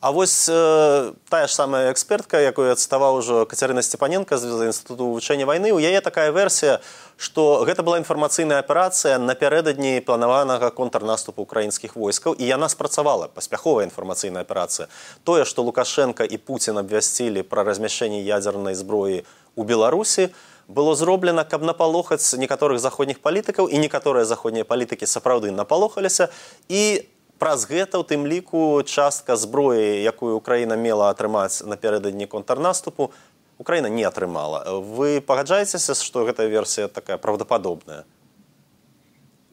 А 0.00 0.12
вось 0.12 0.48
э, 0.48 1.12
тая 1.28 1.46
ж 1.46 1.52
самая 1.52 1.92
экспертка, 1.92 2.40
якую 2.40 2.72
адставаў 2.72 3.20
ужо 3.20 3.44
Кацярына 3.44 3.82
Сцепаненко 3.82 4.38
з 4.40 4.72
інстытуту 4.72 5.12
вывучэння 5.12 5.44
вайны, 5.44 5.76
у 5.76 5.78
яе 5.78 6.00
такая 6.00 6.32
версія, 6.32 6.80
што 7.20 7.68
гэта 7.68 7.84
была 7.84 8.00
інфармацыйная 8.00 8.64
аперацыя 8.64 9.20
напярэдадні 9.20 10.00
планаванага 10.00 10.70
контрнаступу 10.72 11.44
украінскіх 11.44 12.00
войскаў 12.00 12.32
і 12.32 12.48
яна 12.48 12.72
спрацавала 12.72 13.28
паспяховая 13.28 13.84
інфармацыйная 13.84 14.40
аперацыя. 14.40 14.88
Тое, 15.24 15.44
што 15.44 15.68
Лукашенко 15.68 16.24
і 16.24 16.40
Пуін 16.40 16.80
абвясцілі 16.80 17.44
пра 17.44 17.60
размяшчэнне 17.68 18.24
ядзернай 18.24 18.72
зброі 18.72 19.28
ў 19.52 19.62
Беларусі, 19.68 20.32
было 20.70 20.94
зроблена 20.94 21.44
каб 21.44 21.62
напалохаць 21.66 22.34
некаторых 22.38 22.78
заходніх 22.78 23.18
палітыкаў 23.18 23.66
і 23.66 23.78
некаторыя 23.82 24.24
заходнія 24.24 24.64
палітыкі 24.64 25.06
сапраўды 25.06 25.50
напалохаліся. 25.50 26.30
І 26.68 27.06
праз 27.38 27.66
гэта 27.66 27.98
у 27.98 28.06
тым 28.06 28.26
ліку 28.26 28.82
частка 28.86 29.36
зброі 29.36 30.02
якую 30.04 30.36
украіна 30.36 30.76
мела 30.76 31.10
атрымаць 31.10 31.66
напярэдадні 31.66 32.30
контрнаступу 32.30 33.10
украіна 33.58 33.88
не 33.88 34.04
атрымала. 34.04 34.80
Вы 34.80 35.20
пагаджаецеся 35.20 35.94
што 35.98 36.24
гэтая 36.24 36.46
версія 36.46 36.88
такая 36.88 37.18
правдападобная? 37.18 38.04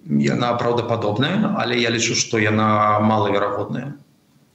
Яна 0.06 0.54
праўдападобная 0.62 1.56
але 1.58 1.82
я 1.82 1.90
лічу 1.90 2.14
што 2.16 2.38
яна 2.38 3.00
малаверагодная. 3.00 3.98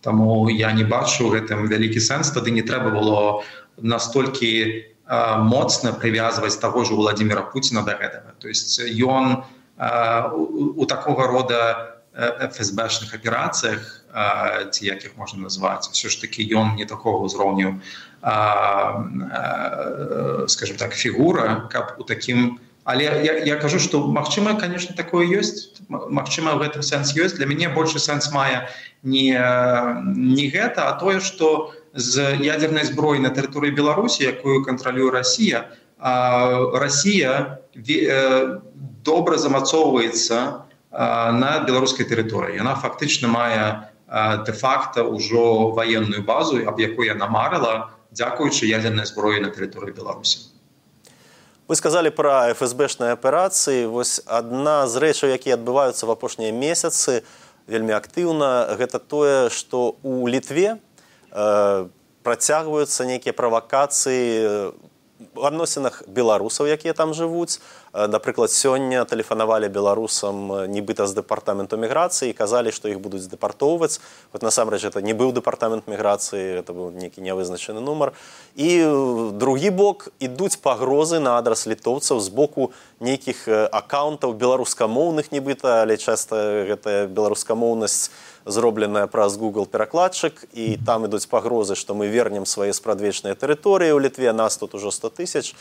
Таму 0.03 0.49
я 0.51 0.73
не 0.73 0.85
бачу 0.85 1.31
гэтым 1.31 1.67
вялікі 1.67 2.01
сэнс. 2.01 2.31
Тады 2.35 2.51
не 2.51 2.63
трэба 2.63 2.91
было 2.91 3.43
настолькі 3.79 4.92
моцна 5.09 5.93
прывязваць 5.93 6.57
таго 6.61 6.85
ж 6.85 6.95
владимира 6.95 7.43
путина 7.43 7.83
до 7.83 7.93
гэтага. 7.93 8.35
То 8.39 8.49
есть 8.49 8.81
ён 9.03 9.45
у 10.79 10.87
такого 10.87 11.27
рода 11.27 11.99
фсбшных 12.53 13.15
аперацыях 13.15 14.05
ці 14.71 14.87
як 14.87 15.05
их 15.05 15.17
можна 15.17 15.43
назваць 15.43 15.89
все 15.89 16.09
ж 16.09 16.21
таки 16.21 16.45
ён 16.45 16.77
не 16.77 16.85
такого 16.85 17.25
ўзроўню 17.25 17.81
скажем 20.47 20.77
так 20.77 20.93
фігура 20.93 21.69
каб 21.73 21.97
у 21.99 22.05
таким 22.05 22.61
але 22.85 23.05
я, 23.05 23.39
я 23.39 23.57
кажу 23.57 23.79
что 23.79 24.07
магчыма 24.07 24.61
конечно 24.61 24.95
такое 24.95 25.25
ёсць 25.25 25.73
Мачыма 25.89 26.55
в 26.55 26.59
гэтым 26.59 26.83
сэнс 26.83 27.17
ёсць. 27.17 27.37
Для 27.37 27.47
мяне 27.47 27.69
больше 27.69 27.99
сэнс 27.99 28.31
мае 28.33 28.69
не 29.03 29.33
не 29.33 30.51
гэта 30.51 30.89
а 30.89 30.93
тое 31.01 31.21
что 31.21 31.73
у 31.73 31.82
з 31.95 32.37
ядернай 32.41 32.85
зброі 32.89 33.21
на 33.21 33.29
тэрыторыі 33.29 33.77
беларусі 33.77 34.25
якую 34.25 34.65
кантралюе 34.65 35.11
Росія 35.11 35.69
Росія 36.03 37.59
добра 39.05 39.37
замацоўваецца 39.39 40.67
на 40.93 41.51
беларускай 41.65 42.07
тэрыторыі. 42.09 42.59
Яна 42.59 42.75
фактычна 42.75 43.29
мае 43.29 43.89
де-факта 44.45 45.05
ўжо 45.05 45.73
ваенную 45.73 46.25
базу 46.25 46.59
аб 46.67 46.81
якой 46.81 47.13
яна 47.13 47.29
марыла 47.31 47.95
дзякуючы 48.13 48.67
ядернай 48.69 49.07
зброі 49.07 49.41
на 49.41 49.49
тэрыторыі 49.49 49.95
беларусі. 49.95 50.53
Вы 51.69 51.77
сказали 51.77 52.11
пра 52.11 52.53
фсбшныя 52.53 53.17
аперацыі. 53.17 53.87
Вось 53.87 54.21
адна 54.27 54.85
з 54.91 54.99
рэчаў 55.01 55.33
якія 55.33 55.57
адбываюцца 55.57 56.05
в 56.05 56.11
апошнія 56.11 56.53
месяцы 56.53 57.23
вельмі 57.71 57.97
актыўна 57.97 58.75
гэта 58.77 58.99
тое 58.99 59.49
што 59.49 59.97
у 60.03 60.27
літве 60.29 60.77
у 60.77 60.92
працягваюцца 61.33 63.05
нейкія 63.09 63.33
правакацыі 63.33 64.73
у 65.35 65.47
адносінах 65.47 66.03
беларусаў 66.07 66.67
якія 66.67 66.93
там 66.93 67.15
жывуць 67.15 67.61
Э, 67.93 68.07
напрыклад 68.07 68.51
сёння 68.51 69.05
тэлефанавалі 69.05 69.69
беларусам 69.69 70.53
э, 70.53 70.67
нібыта 70.67 71.05
з 71.07 71.13
дэпартаменту 71.13 71.77
міграцыі 71.77 72.33
казалі 72.33 72.73
што 72.73 72.89
іх 72.89 73.05
будуць 73.05 73.29
дэпартоўваць. 73.29 74.01
Вот 74.33 74.41
насамрэч 74.43 74.89
это 74.89 75.03
не 75.05 75.13
быў 75.13 75.37
дэпартамент 75.37 75.85
міграцыі 75.85 76.65
это 76.65 76.73
быў 76.73 76.89
нейкі 76.97 77.21
нявызначаны 77.21 77.85
нумар. 77.85 78.17
І 78.57 78.81
э, 78.81 79.31
другі 79.37 79.71
бок 79.71 80.09
ідуць 80.21 80.57
пагрозы 80.57 81.21
на 81.21 81.37
адрас 81.37 81.67
літоўцаў 81.69 82.21
з 82.21 82.29
боку 82.33 82.73
нейкіх 83.01 83.45
аккаунтаў 83.49 84.33
беларускамоўных 84.41 85.29
нібыта 85.29 85.85
але 85.85 86.01
часта 86.01 86.65
гэтая 86.65 87.13
беларускамоўнасць 87.13 88.09
зробленая 88.45 89.07
праз 89.07 89.37
google 89.37 89.67
перакладчык 89.67 90.47
і 90.53 90.79
там 90.87 91.07
ідуць 91.07 91.27
пагрозы 91.27 91.75
што 91.75 91.95
мы 91.95 92.09
вернем 92.09 92.47
свае 92.47 92.73
спрадвечныя 92.73 93.35
тэрыторыі 93.35 93.95
ў 93.95 94.01
літве 94.03 94.33
нас 94.33 94.57
тут 94.57 94.75
ужо 94.75 94.91
100 94.91 95.11
тысяч. 95.17 95.55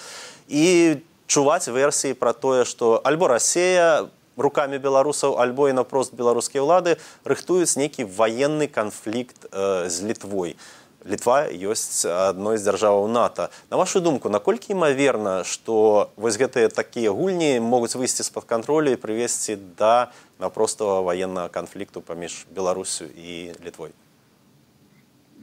І 0.47 0.97
чуваць 1.27 1.67
версіі 1.67 2.17
пра 2.17 2.33
тое 2.33 2.65
што 2.65 2.99
альбо 3.03 3.31
рассея 3.31 4.09
руками 4.37 4.77
беларусаў 4.77 5.39
альбо 5.39 5.69
і 5.69 5.77
напрост 5.77 6.13
беларускія 6.13 6.63
ўлады 6.63 6.97
рыхтуюць 7.23 7.77
нейкі 7.77 8.07
ваенны 8.07 8.67
канфлікт 8.67 9.47
э, 9.51 9.87
з 9.89 10.03
літвой. 10.03 10.55
Літва 11.01 11.49
ёсць 11.49 12.05
адной 12.05 12.61
з 12.61 12.67
дзяржаваў 12.67 13.09
нато. 13.09 13.49
На 13.73 13.77
вашу 13.77 14.01
думку 14.05 14.29
наколькі 14.29 14.77
імаверна 14.77 15.41
што 15.43 16.11
вось 16.15 16.37
гэтыя 16.37 16.69
такія 16.69 17.09
гульні 17.09 17.57
могуць 17.59 17.97
выйсці 17.97 18.21
з-пад 18.21 18.45
кантролю 18.45 18.93
і 18.93 19.01
прывесці 19.01 19.57
да 19.77 20.13
напростого 20.41 21.01
военного 21.01 21.49
канфлікту 21.49 22.01
паміж 22.01 22.45
беларусю 22.55 23.05
і 23.05 23.53
літвой 23.65 23.91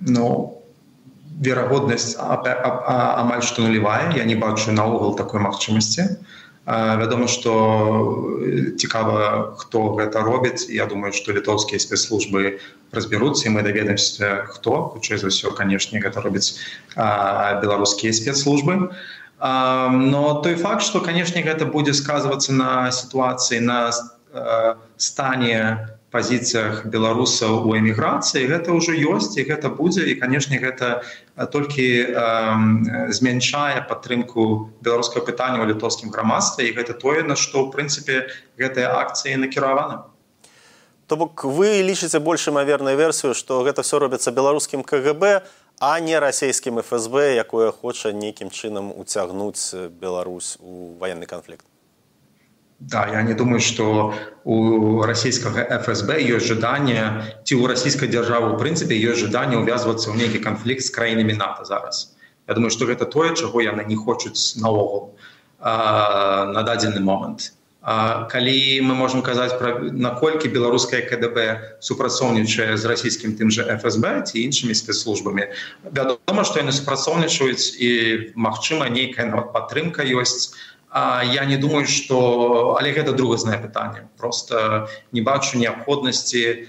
ну 0.01 0.59
верагоднасць 1.39 2.17
амаль 2.19 3.47
што 3.47 3.63
нулевая 3.63 4.13
я 4.17 4.25
не 4.25 4.35
бачу 4.35 4.73
наогул 4.73 5.17
такой 5.17 5.41
магчымасці 5.41 6.19
вядома 6.69 7.29
што 7.33 7.53
цікава 8.77 9.57
хто 9.57 9.97
гэта 9.97 10.21
робіць. 10.21 10.69
Я 10.69 10.85
думаю 10.87 11.17
што 11.17 11.33
літоўскія 11.33 11.81
спецслужбы 11.81 12.61
разбяруцца 12.93 13.49
і 13.49 13.57
мы 13.57 13.65
даведаемся 13.65 14.45
хто 14.53 14.93
хутчэй 14.93 15.17
за 15.17 15.33
ўсё 15.33 15.57
канешне 15.57 15.97
гэта 16.05 16.21
робіць 16.21 16.61
беларускія 16.93 18.13
спецслужбы. 18.13 18.93
Но 19.41 20.23
той 20.45 20.61
факт 20.61 20.85
што 20.85 21.01
канешне 21.01 21.41
гэта 21.41 21.65
будзе 21.65 21.97
сказвацца 21.97 22.53
на 22.53 22.93
сітуацыі 22.93 23.65
на 23.65 23.89
стане 24.97 25.89
пазіцыях 26.11 26.87
беларусаў 26.89 27.69
у 27.69 27.77
эміграцыі 27.77 28.49
гэта 28.49 28.73
ўжо 28.73 28.97
ёсць 28.97 29.37
і 29.37 29.45
гэта 29.45 29.69
будзе 29.69 30.09
і 30.09 30.17
канешне 30.17 30.57
гэта 30.57 31.05
толькі 31.53 31.85
э, 31.85 33.13
змяншае 33.13 33.85
падтрымку 33.85 34.73
беларускага 34.81 35.29
пытання 35.29 35.61
ў 35.61 35.77
літоўскім 35.77 36.09
грамадстве 36.09 36.73
і 36.73 36.75
гэта 36.81 36.97
тое 36.97 37.29
на 37.29 37.37
што 37.37 37.61
ў 37.61 37.73
прынцыпе 37.77 38.33
гэтыя 38.57 38.97
акцыі 39.05 39.37
накіраваны 39.37 40.01
то 41.09 41.21
бок 41.21 41.45
вы 41.45 41.85
лічыце 41.85 42.25
больш 42.25 42.49
імаверную 42.49 42.97
версію 42.97 43.37
што 43.37 43.61
гэта 43.69 43.85
все 43.85 44.01
робіцца 44.01 44.33
беларускім 44.33 44.89
кгб 44.89 45.45
а 45.79 46.01
не 46.01 46.17
расійскім 46.17 46.81
фсб 46.81 47.21
якое 47.37 47.69
хоча 47.69 48.17
нейкім 48.17 48.49
чынам 48.49 48.97
уцягнуць 48.97 49.77
Беларусь 50.01 50.57
у 50.65 50.97
военный 50.97 51.29
канфлікт 51.29 51.69
Да, 52.79 53.09
я 53.09 53.23
не 53.23 53.35
думаю, 53.35 53.61
что 53.61 54.15
у 54.45 55.03
российского 55.03 55.61
ФСБ 55.83 56.23
есть 56.23 56.47
жадание, 56.47 57.37
ці 57.45 57.55
у 57.57 57.67
российской 57.67 58.07
державы, 58.07 58.55
в 58.55 58.59
принципе, 58.59 58.97
есть 58.97 59.21
жадание 59.21 59.59
увязываться 59.59 60.11
в 60.11 60.17
некий 60.17 60.39
конфликт 60.39 60.85
с 60.85 60.91
краинами 60.91 61.33
НАТО 61.33 61.65
зараз. 61.65 62.15
Я 62.47 62.55
думаю, 62.55 62.71
что 62.71 62.91
это 62.91 63.05
то, 63.05 63.29
чего 63.35 63.61
яны 63.61 63.85
не 63.85 63.97
хочуць 63.97 64.57
наогул 64.57 65.19
на 65.61 66.63
дадзены 66.63 67.01
момант. 67.01 67.53
Калі 68.29 68.81
мы 68.83 68.95
можем 68.95 69.23
казаць 69.23 69.59
пра 69.59 69.79
наколькі 69.81 70.51
беларускае 70.51 71.03
КДБ 71.09 71.79
супрацоўнічае 71.81 72.77
з 72.77 72.85
расійскім 72.85 73.39
тым 73.39 73.51
же 73.55 73.65
ФСБ 73.65 74.29
ці 74.29 74.43
іншымі 74.43 74.75
спецслужбамі 74.75 75.47
вядома 75.87 76.45
што 76.45 76.59
яны 76.61 76.75
супрацоўнічаюць 76.75 77.81
і 77.81 77.91
магчыма 78.35 78.91
нейкая 78.93 79.31
падтрымка 79.55 80.05
ёсць 80.05 80.53
я 80.95 81.45
не 81.45 81.57
думаю 81.57 81.87
что 81.87 82.77
але 82.81 82.93
гэта 82.93 83.13
другазнае 83.13 83.59
пытанне 83.59 84.09
просто 84.17 84.89
не 85.13 85.21
бачу 85.21 85.59
неабходнасці 85.59 86.69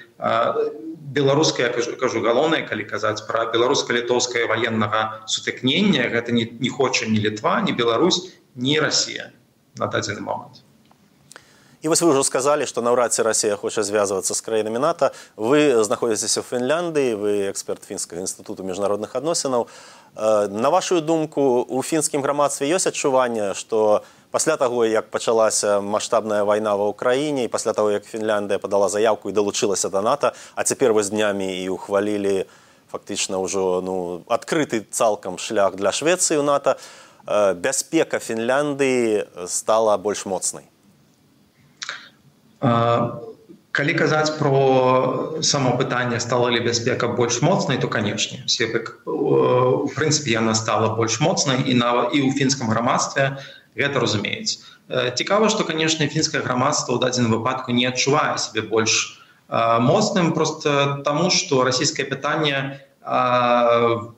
беларуская 1.09 1.69
кажу, 1.73 1.95
кажу 1.95 2.21
галоўнае 2.21 2.67
калі 2.67 2.83
казаць 2.83 3.23
пра 3.27 3.47
беларуска-літоўскае 3.53 4.45
военнага 4.47 5.23
сутыкнення 5.25 6.09
гэта 6.11 6.31
не, 6.31 6.45
не 6.59 6.69
хоча 6.69 7.05
ні 7.05 7.19
літва 7.19 7.61
не 7.61 7.71
Беларусь 7.71 8.33
не 8.55 8.79
Россия 8.79 9.31
на 9.77 9.87
дадзены 9.87 10.21
момант 10.21 10.63
І 11.81 11.87
вось 11.87 12.01
вы 12.03 12.11
ўжо 12.11 12.27
сказалі, 12.27 12.67
што 12.67 12.83
наўрад 12.83 13.15
ці 13.15 13.23
Расія 13.23 13.55
хоча 13.55 13.87
звязвацца 13.87 14.35
з 14.35 14.41
краінамі 14.43 14.83
НАТО. 14.83 15.15
Вы 15.39 15.79
знаходзіцеся 15.79 16.43
ў 16.43 16.47
Фінляндыі, 16.51 17.15
вы 17.15 17.31
эксперт 17.47 17.87
фінскага 17.87 18.19
інстытуту 18.19 18.67
міжнародных 18.67 19.15
адносінаў. 19.15 19.71
На 20.51 20.69
вашу 20.75 20.99
думку 20.99 21.63
у 21.63 21.79
фінскім 21.79 22.19
грамадстве 22.19 22.67
ёсць 22.67 22.91
адчуванне, 22.91 23.55
што 23.55 24.03
пасля 24.27 24.59
таго 24.59 24.83
як 24.83 25.07
пачалася 25.07 25.79
маштабная 25.79 26.43
вайна 26.43 26.75
ва 26.75 26.91
ўкраіне 26.91 27.47
і 27.47 27.51
пасля 27.53 27.71
таго 27.71 27.95
як 27.95 28.03
Фінляндыя 28.03 28.59
падала 28.59 28.91
заявку 28.91 29.31
і 29.31 29.37
далучылася 29.39 29.87
да 29.87 30.03
нато, 30.03 30.35
а 30.59 30.67
цяпер 30.67 30.91
вось 30.91 31.15
днямі 31.15 31.47
і 31.63 31.69
ухвалілі 31.79 32.43
фактычна 32.91 33.39
ўжо 33.39 33.79
ну, 33.79 34.27
адкрыты 34.27 34.83
цалкам 34.83 35.39
шлях 35.39 35.79
для 35.79 35.95
Швецыі 35.95 36.43
ў 36.43 36.43
нато, 36.43 36.75
бяспека 37.55 38.19
Фінляндыі 38.19 39.47
стала 39.47 39.95
больш 39.95 40.27
моцнай. 40.27 40.67
Калі 42.59 43.93
казаць 43.93 44.35
про 44.39 45.39
само 45.41 45.77
пытанне 45.77 46.19
стала 46.19 46.49
ли 46.49 46.59
бяспека 46.59 47.07
больш 47.07 47.41
моцнай 47.41 47.77
то 47.77 47.87
канешне 47.87 48.43
все 48.45 48.67
у 49.05 49.87
прынцыпе 49.95 50.35
яна 50.35 50.55
стала 50.55 50.95
больш 50.95 51.19
моцнай 51.19 51.63
і 51.63 51.73
на 51.79 52.09
і 52.11 52.19
ў 52.25 52.35
фінскім 52.35 52.67
грамадстве 52.67 53.39
гэта 53.79 54.01
разумеюць. 54.01 54.59
Цікава 54.89 55.47
што 55.53 55.63
канешне 55.63 56.09
фінскае 56.09 56.41
грамадства 56.41 56.97
ў 56.97 56.99
дадзеным 56.99 57.39
выпадку 57.39 57.71
не 57.71 57.85
адчувае 57.85 58.35
себе 58.41 58.65
больш 58.65 59.21
моцным 59.49 60.33
просто 60.33 61.01
таму 61.05 61.29
што 61.29 61.63
расійскае 61.63 62.05
пытанне 62.09 62.81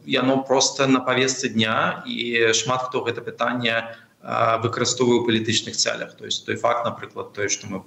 яно 0.07 0.43
просто 0.47 0.87
на 0.87 0.99
павесцы 0.99 1.49
дня 1.49 2.03
і 2.07 2.51
шмат 2.57 2.89
хто 2.89 3.03
гэта 3.03 3.21
пытанне 3.21 3.95
у 4.23 4.61
выкарыстоўваю 4.61 5.21
ў 5.21 5.25
палітычных 5.25 5.75
цэлях 5.75 6.13
то 6.13 6.25
есть 6.29 6.45
той 6.45 6.55
факт 6.55 6.85
напрыклад 6.85 7.33
той 7.33 7.49
што 7.49 7.65
мы 7.65 7.81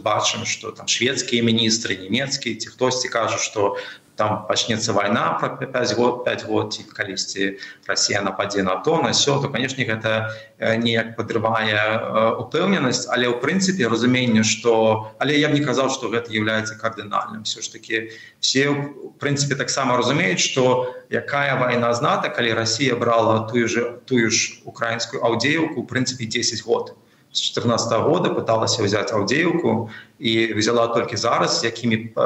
бачым 0.00 0.48
што 0.48 0.72
там 0.72 0.88
шведскія 0.88 1.44
міністры 1.44 2.00
нямецкія 2.00 2.56
ці 2.56 2.72
хтосьці 2.72 3.12
кажа 3.12 3.36
што 3.36 3.76
там 4.16 4.46
пачнецца 4.46 4.92
вайна 4.92 5.36
про 5.40 5.48
5 5.58 5.94
год 5.98 6.24
5 6.24 6.44
год 6.46 6.72
ці 6.72 6.82
калісьці 6.84 7.58
Росія 7.86 8.22
нападзе 8.22 8.62
на 8.62 8.76
то 8.76 9.02
на 9.02 9.12
сё 9.12 9.42
то 9.42 9.48
канешне 9.48 9.84
гэта 9.84 10.30
неяк 10.58 11.16
падрывае 11.16 12.38
упэўненасць 12.38 13.10
але 13.10 13.26
ў 13.26 13.42
прынцыпе 13.42 13.90
разуменне 13.90 14.46
што 14.46 15.10
але 15.18 15.38
я 15.38 15.48
б 15.48 15.58
не 15.58 15.64
казаў 15.66 15.90
што 15.90 16.08
гэта 16.14 16.30
является 16.30 16.78
кардынальным 16.78 17.42
все 17.42 17.62
ж 17.62 17.72
таки 17.72 18.10
все 18.40 18.70
в 18.70 19.18
прынцыпе 19.18 19.58
таксама 19.58 19.96
разумеюць 19.98 20.42
што 20.42 20.94
якая 21.10 21.58
вайна 21.58 21.94
зната 21.94 22.30
калі 22.30 22.54
Росія 22.54 22.94
брала 22.96 23.50
тую 23.50 23.66
же 23.68 23.98
тую 24.06 24.30
ж 24.30 24.62
украінскую 24.64 25.22
аўдзеўку 25.26 25.80
у 25.82 25.86
прынцыпе 25.86 26.26
10 26.26 26.62
год. 26.62 26.94
14 27.34 27.98
-го 27.98 28.08
года 28.08 28.30
пыталася 28.30 28.78
ўзяць 28.86 29.10
аўдзеўку 29.10 29.90
і 30.18 30.54
взяла 30.54 30.86
толькі 30.86 31.16
зараз 31.16 31.64
якімі 31.64 31.96
по 32.14 32.22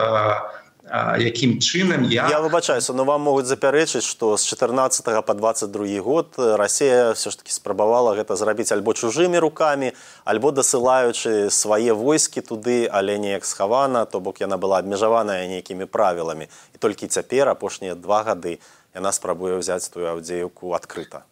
якім 1.19 1.59
чынам 1.59 2.05
я 2.09 2.29
я 2.31 2.41
выбачаюся 2.41 2.93
но 2.93 3.05
вам 3.05 3.23
могуць 3.23 3.47
запярэчыць 3.47 4.05
што 4.05 4.37
з 4.37 4.45
14 4.45 5.25
по 5.27 5.35
22 5.35 6.01
год 6.01 6.35
Расія 6.37 7.13
все 7.13 7.31
ж 7.31 7.39
таки 7.39 7.53
спрабавала 7.53 8.15
гэта 8.15 8.37
зрабіць 8.37 8.73
альбо 8.73 8.95
чужымі 8.95 9.39
руками 9.39 9.93
альбо 10.25 10.51
дасылаючы 10.51 11.51
свае 11.51 11.93
войскі 11.93 12.41
туды 12.41 12.89
але 12.91 13.19
неяк 13.19 13.45
схавана 13.45 14.05
то 14.05 14.21
бок 14.21 14.41
яна 14.41 14.57
была 14.57 14.79
абмежаваная 14.79 15.47
нейкімі 15.49 15.85
правіламі. 15.87 16.49
І 16.75 16.79
толькі 16.79 17.07
цяпер 17.07 17.49
апошнія 17.49 17.95
два 17.95 18.23
гады 18.23 18.59
яна 18.95 19.13
спрабуе 19.13 19.59
ўзяць 19.59 19.89
тую 19.89 20.09
аўдзеюку 20.09 20.73
адкрыта 20.75 21.25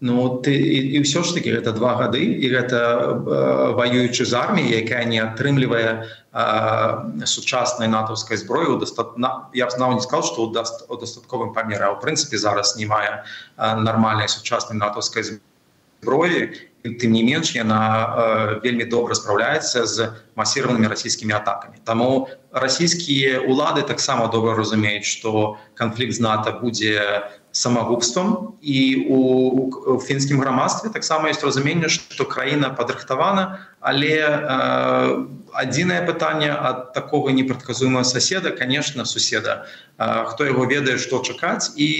Ну 0.00 0.42
ты 0.44 0.52
і, 0.52 0.78
і 0.92 1.00
ўсё 1.00 1.24
ж 1.24 1.32
таки 1.32 1.56
гэта 1.56 1.72
два 1.72 1.96
гады 1.96 2.20
і 2.20 2.46
гэта 2.52 2.80
э, 3.16 3.72
ваюючы 3.80 4.28
з 4.28 4.36
арміяй, 4.36 4.84
якая 4.84 5.08
не 5.08 5.16
атрымлівае 5.24 6.04
э, 6.04 7.24
сучаснай 7.24 7.88
натаўскай 7.88 8.36
зброі 8.36 8.76
я 9.56 9.66
б 9.66 9.70
знаў 9.72 9.96
не 9.96 10.04
сказал, 10.04 10.28
што 10.28 10.44
у 10.44 10.96
дастатковым 11.00 11.56
памеры, 11.56 11.88
а 11.88 11.96
ў 11.96 12.00
прынцыпе 12.04 12.36
зараз 12.36 12.76
не 12.76 12.84
мае 12.84 13.24
нармальнай 13.56 14.28
сучаснай 14.28 14.76
натаўскай 14.76 15.24
зброі. 15.24 16.52
Тым 16.84 17.10
не 17.16 17.24
менш 17.24 17.56
яна 17.56 17.80
э, 17.80 18.60
вельмі 18.60 18.84
добра 18.84 19.16
спраўляецца 19.16 19.88
з 19.88 20.12
масіраванымі 20.36 20.92
расійскімі 20.92 21.34
атакамі. 21.40 21.80
Таму 21.88 22.28
расійскія 22.52 23.40
ўлады 23.48 23.80
таксама 23.82 24.28
добра 24.28 24.54
разумеюць, 24.54 25.08
што 25.08 25.56
канфлікт 25.74 26.14
з 26.14 26.20
НАТО 26.20 26.52
будзе 26.60 27.00
самагубствам 27.56 28.58
і 28.60 29.06
у, 29.08 29.18
у 29.96 30.00
фінскім 30.00 30.40
грамадстве 30.44 30.92
таксама 30.92 31.32
ёсць 31.32 31.40
разуменне 31.40 31.88
што 31.88 32.28
краіна 32.28 32.68
падрыхтавана 32.76 33.64
але 33.80 34.12
э, 34.20 35.24
адзінае 35.56 36.04
пытанне 36.04 36.52
ад 36.52 36.92
такого 36.92 37.30
непрадказуемого 37.30 38.04
соседа 38.04 38.50
конечно 38.50 39.04
суседа. 39.04 39.66
Э, 39.96 40.28
хто 40.28 40.44
яго 40.44 40.66
ведае 40.66 40.98
што 40.98 41.22
чакаць. 41.24 41.72
І 41.80 41.90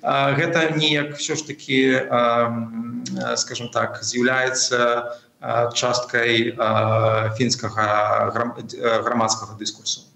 э, 0.00 0.34
гэта 0.40 0.72
неяк 0.80 1.16
все 1.20 1.36
ж 1.36 1.46
таки 1.46 1.92
э, 1.92 3.36
скажем 3.36 3.68
так 3.68 4.00
з'яўляецца 4.00 4.80
э, 4.80 5.72
часткай 5.76 6.56
э, 6.56 7.36
фінскага 7.36 8.32
грам, 8.32 8.56
грамадскага 9.04 9.60
дыскурсу 9.60 10.15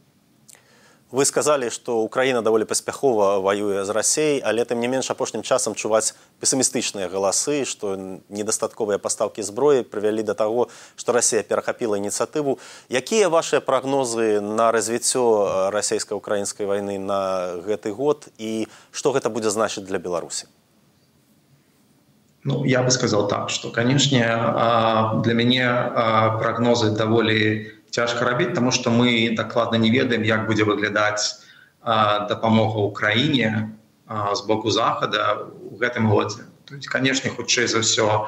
вы 1.11 1.25
сказалі 1.25 1.70
што 1.70 1.99
украіна 2.07 2.42
даволі 2.42 2.64
паспяхова 2.64 3.40
ваюе 3.42 3.85
з 3.85 3.90
рассей 3.90 4.42
але 4.44 4.64
тым 4.64 4.79
не 4.79 4.88
менш 4.88 5.11
апошнім 5.11 5.42
часам 5.42 5.75
чуваць 5.75 6.14
песімістычныя 6.38 7.11
галасы 7.11 7.64
што 7.66 7.96
недастатковыя 8.29 8.99
пастаўкі 9.03 9.42
зброі 9.42 9.83
прывялі 9.83 10.23
да 10.23 10.35
таго 10.35 10.68
што 10.96 11.12
расія 11.12 11.42
перахапіла 11.42 11.99
ініцыятыву 11.99 12.59
якія 12.88 13.29
вашыя 13.29 13.61
прагнозы 13.61 14.40
на 14.40 14.70
развіццё 14.70 15.70
расійска-украінскай 15.75 16.66
вайны 16.66 16.99
на 16.99 17.59
гэты 17.66 17.90
год? 17.90 18.29
І 18.38 18.68
што 18.90 19.12
гэта 19.12 19.31
будзе 19.31 19.51
значыць 19.51 19.85
для 19.85 19.99
беларусі 19.99 20.46
Ну, 22.42 22.64
я 22.64 22.83
бы 22.83 22.90
сказал 22.90 23.29
так, 23.29 23.51
что, 23.51 23.70
конечно, 23.70 25.20
для 25.23 25.35
меня 25.35 26.38
прогнозы 26.40 26.90
довольно 26.96 27.80
цяжка 27.90 28.24
рабіць 28.24 28.55
тому 28.55 28.70
что 28.72 28.90
мы 28.90 29.35
дакладна 29.37 29.79
не 29.79 29.90
ведаем 29.90 30.22
як 30.22 30.46
будзе 30.46 30.64
выглядаць 30.64 31.42
дапамога 32.29 32.79
Украіне 32.79 33.72
з 34.09 34.40
боку 34.46 34.70
захада 34.70 35.46
у 35.70 35.76
гэтым 35.81 36.11
годзе. 36.11 36.46
Канешне 36.87 37.31
хутчэй 37.31 37.66
за 37.66 37.83
ўсё 37.83 38.26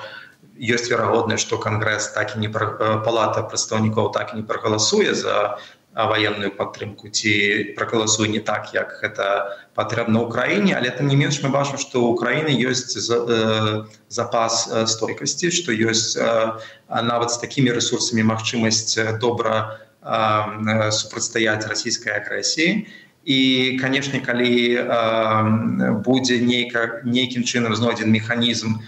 ёсць 0.58 0.90
верагоднасць 0.90 1.42
што 1.46 1.58
кангрэс 1.58 2.12
так 2.14 2.34
і 2.36 2.42
не 2.42 2.50
палата 2.50 3.42
прадстаўнікоў 3.42 4.12
так 4.12 4.34
і 4.34 4.42
не 4.42 4.44
прагаласуе 4.46 5.14
за 5.14 5.58
ваенную 5.94 6.50
падтрымку 6.56 7.08
ці 7.12 7.32
прагаласуе 7.76 8.28
не 8.32 8.40
так 8.40 8.72
як 8.72 8.96
гэта 9.02 9.52
патрэбна 9.76 10.24
ўкраіне 10.24 10.72
але 10.72 10.88
там 10.88 11.06
не 11.06 11.16
менш 11.16 11.44
мы 11.44 11.52
бачым 11.52 11.76
што 11.76 12.00
ў 12.00 12.16
краіны 12.16 12.52
ёсць 12.56 12.96
запас 14.08 14.64
стойкасці 14.88 15.52
што 15.52 15.76
ёсць 15.76 16.16
нават 16.88 17.36
з 17.36 17.40
такімі 17.44 17.76
ресурсамі 17.76 18.24
магчымасць 18.24 18.96
добра 19.20 19.84
супрацьстаяць 20.96 21.68
расійскай 21.68 22.16
агрэсіі 22.24 22.88
і 23.28 23.40
канешне 23.76 24.24
калі 24.24 24.48
будзе 26.08 26.40
нейка 26.40 27.04
нейкім 27.04 27.44
чынам 27.44 27.76
знойдзен 27.76 28.08
механізм 28.08 28.80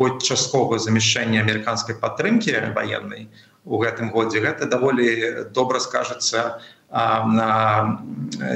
хоць 0.00 0.24
часткова 0.24 0.80
замяшчэння 0.80 1.44
амерыканскай 1.44 2.00
падтрымкі 2.00 2.56
ваеннай 2.72 3.28
то 3.28 3.49
у 3.64 3.78
гэтым 3.78 4.10
годзе. 4.10 4.40
Гэта 4.40 4.66
даволі 4.66 5.48
добра 5.54 5.80
скажацца 5.80 6.60
на 6.90 7.50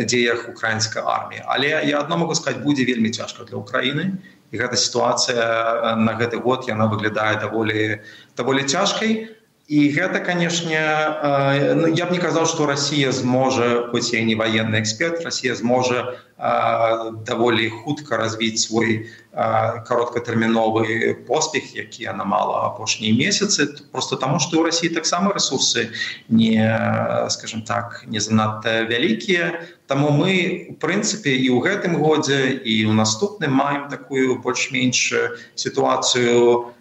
дзеях 0.02 0.48
украінскай 0.48 1.02
арміі. 1.02 1.42
Але 1.46 1.68
я 1.86 2.00
адно 2.00 2.16
могу 2.16 2.34
сказать 2.34 2.62
будзе 2.62 2.84
вельмі 2.84 3.10
цяжка 3.10 3.44
для 3.44 3.58
Украіны 3.62 4.18
і 4.50 4.58
гэта 4.58 4.76
сітуацыя 4.76 5.94
на 5.98 6.14
гэты 6.18 6.42
год 6.42 6.66
яна 6.66 6.90
выглядае 6.90 7.38
даволі 7.38 8.00
даволі 8.36 8.62
цяжкай 8.66 9.30
і 9.68 9.88
гэта 9.96 10.20
канешне 10.20 10.80
ну, 11.74 11.88
я 11.88 12.04
б 12.04 12.12
не 12.12 12.20
казаў 12.20 12.44
што 12.44 12.66
Росія 12.68 13.12
зможа 13.16 13.88
хоць 13.88 14.12
я 14.12 14.20
не 14.20 14.36
военны 14.36 14.76
эксперт 14.76 15.24
Росія 15.24 15.56
зможа 15.56 16.20
даволі 17.24 17.70
хутка 17.72 18.20
развіць 18.20 18.60
свой 18.60 19.08
кароткатэрміновы 19.32 21.24
поспех 21.24 21.72
які 21.72 22.04
яна 22.04 22.28
мала 22.28 22.68
апошнія 22.68 23.16
месяцы 23.16 23.72
просто 23.88 24.20
таму 24.20 24.36
што 24.36 24.60
ў 24.60 24.68
Росіі 24.68 24.92
таксама 24.92 25.32
ресурсы 25.32 25.88
не 26.28 26.60
скажем 27.32 27.64
так 27.64 28.04
не 28.04 28.20
занадта 28.20 28.84
вялікія 28.84 29.64
Таму 29.86 30.08
мы 30.16 30.66
у 30.72 30.74
прынцыпе 30.80 31.32
і 31.36 31.48
ў 31.52 31.60
гэтым 31.60 32.00
годзе 32.00 32.56
і 32.56 32.88
ў 32.88 32.92
наступным 32.96 33.52
маем 33.52 33.88
такую 33.92 34.40
больш-менш 34.40 35.12
сітуацыю 35.56 36.72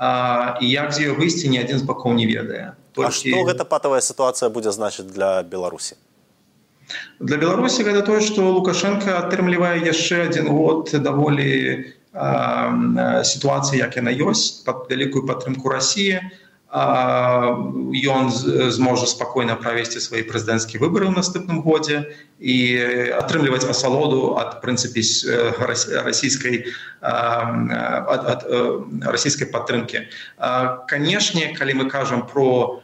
і 0.00 0.66
як 0.70 0.92
з 0.96 1.08
ёй 1.08 1.12
выйсці 1.16 1.52
ні 1.52 1.60
адзін 1.60 1.78
з 1.80 1.84
бакоў 1.84 2.16
не 2.16 2.26
ведае 2.26 2.72
Толькі... 2.96 3.32
што 3.32 3.44
гэта 3.44 3.64
патавая 3.68 4.00
сітуацыя 4.00 4.48
будзе 4.48 4.72
значыць 4.72 5.08
для 5.12 5.42
беларусі 5.44 6.00
для 7.20 7.36
беларусі 7.36 7.84
гэта 7.84 8.02
тое 8.08 8.20
што 8.24 8.48
лукашенко 8.48 9.20
атрымлівае 9.20 9.84
яшчэ 9.84 10.32
адзін 10.32 10.48
год 10.48 10.94
даволі 11.04 11.48
сітуацыі 12.12 13.78
як 13.78 14.00
яна 14.00 14.10
ёсць 14.10 14.64
пад 14.64 14.88
вялікую 14.90 15.28
падтрымку 15.28 15.68
рассіі 15.68 16.24
ён 16.70 18.30
зможа 18.30 19.06
спакойна 19.10 19.56
правесці 19.58 19.98
свае 19.98 20.22
прэзідэнцкія 20.22 20.78
выбары 20.78 21.10
ў 21.10 21.18
наступным 21.18 21.66
годзе 21.66 22.14
і 22.38 22.56
атрымліваць 23.18 23.66
асалоду 23.66 24.38
ад 24.38 24.62
прынцыпе 24.62 25.02
расійскай 26.06 26.70
расійскай 29.02 29.46
падтрымкі. 29.50 30.06
Канешне, 30.86 31.50
калі 31.58 31.82
мы 31.82 31.90
кажам 31.90 32.22
про 32.30 32.78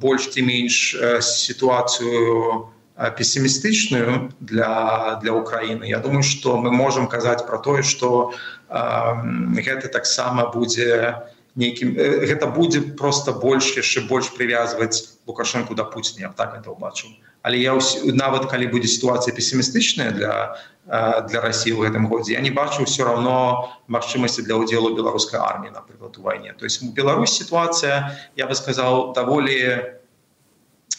больш 0.00 0.32
ці 0.32 0.40
менш 0.40 0.96
сітуацыю 1.20 2.72
пессімістычную 2.96 4.32
для, 4.40 5.20
для 5.20 5.32
Украіны, 5.36 5.84
я 5.84 6.00
думаю, 6.00 6.22
што 6.22 6.56
мы 6.56 6.72
можам 6.72 7.12
казаць 7.12 7.44
пра 7.44 7.60
тое, 7.60 7.84
што 7.84 8.32
гэта 8.72 9.92
таксама 9.92 10.48
будзе, 10.48 11.28
нейкім 11.56 11.96
гэта 11.96 12.46
будзе 12.52 12.80
просто 13.00 13.32
больш 13.32 13.72
яшчэ 13.76 14.04
больш 14.08 14.28
прывязваць 14.36 15.16
лукашэнку 15.26 15.74
да 15.74 15.84
пуціня 15.84 16.32
так 16.36 16.54
это 16.60 16.70
ўбачыў 16.76 17.16
але 17.42 17.58
я 17.58 17.72
нават 18.12 18.50
калі 18.50 18.68
будзе 18.68 18.88
сітуацыя 18.92 19.34
песімістычная 19.34 20.10
для 20.12 20.60
для 20.86 21.40
Росіі 21.40 21.74
ў 21.74 21.88
гэтым 21.88 22.06
годзе 22.12 22.36
я 22.36 22.44
не 22.44 22.52
бачу 22.52 22.84
ўсё 22.84 23.08
равно 23.08 23.72
магчымасці 23.88 24.44
для 24.44 24.60
ўдзелу 24.60 24.94
беларускай 24.94 25.40
арміі 25.40 25.72
напрыклад 25.72 26.20
у 26.20 26.22
вайне 26.22 26.52
то 26.52 26.68
есть 26.68 26.84
у 26.84 26.92
Беларусь 26.92 27.32
сітуацыя 27.32 28.12
я 28.36 28.46
бы 28.46 28.54
сказал 28.54 29.12
даволі 29.16 29.96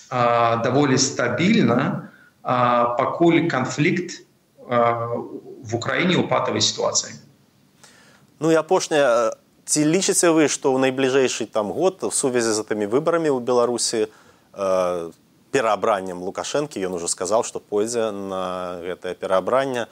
даволі 0.10 0.98
стабільна 0.98 2.10
пакуль 2.42 3.48
канфлікт 3.48 4.26
в 4.68 5.76
Украіне 5.76 6.18
у 6.18 6.28
патавай 6.28 6.62
сітуацыі 6.62 7.14
Ну 8.40 8.52
і 8.52 8.56
апошняя 8.56 9.32
ці 9.68 9.84
лічыце 9.84 10.32
вы 10.32 10.48
што 10.48 10.72
ў 10.72 10.88
найбліжэйшы 10.88 11.52
там 11.52 11.76
год 11.76 12.04
у 12.08 12.12
сувязі 12.12 12.56
з 12.56 12.64
тымі 12.64 12.88
выбарамі 12.88 13.30
ў 13.36 13.44
беларусі 13.44 14.08
э, 14.08 15.12
пераабраннем 15.52 16.24
лукашэнкі 16.24 16.80
ён 16.88 16.96
ужо 16.96 17.12
сказаў 17.12 17.44
што 17.44 17.60
пойдзе 17.60 18.12
на 18.16 18.80
гэтае 18.84 19.14
пераабранне 19.20 19.88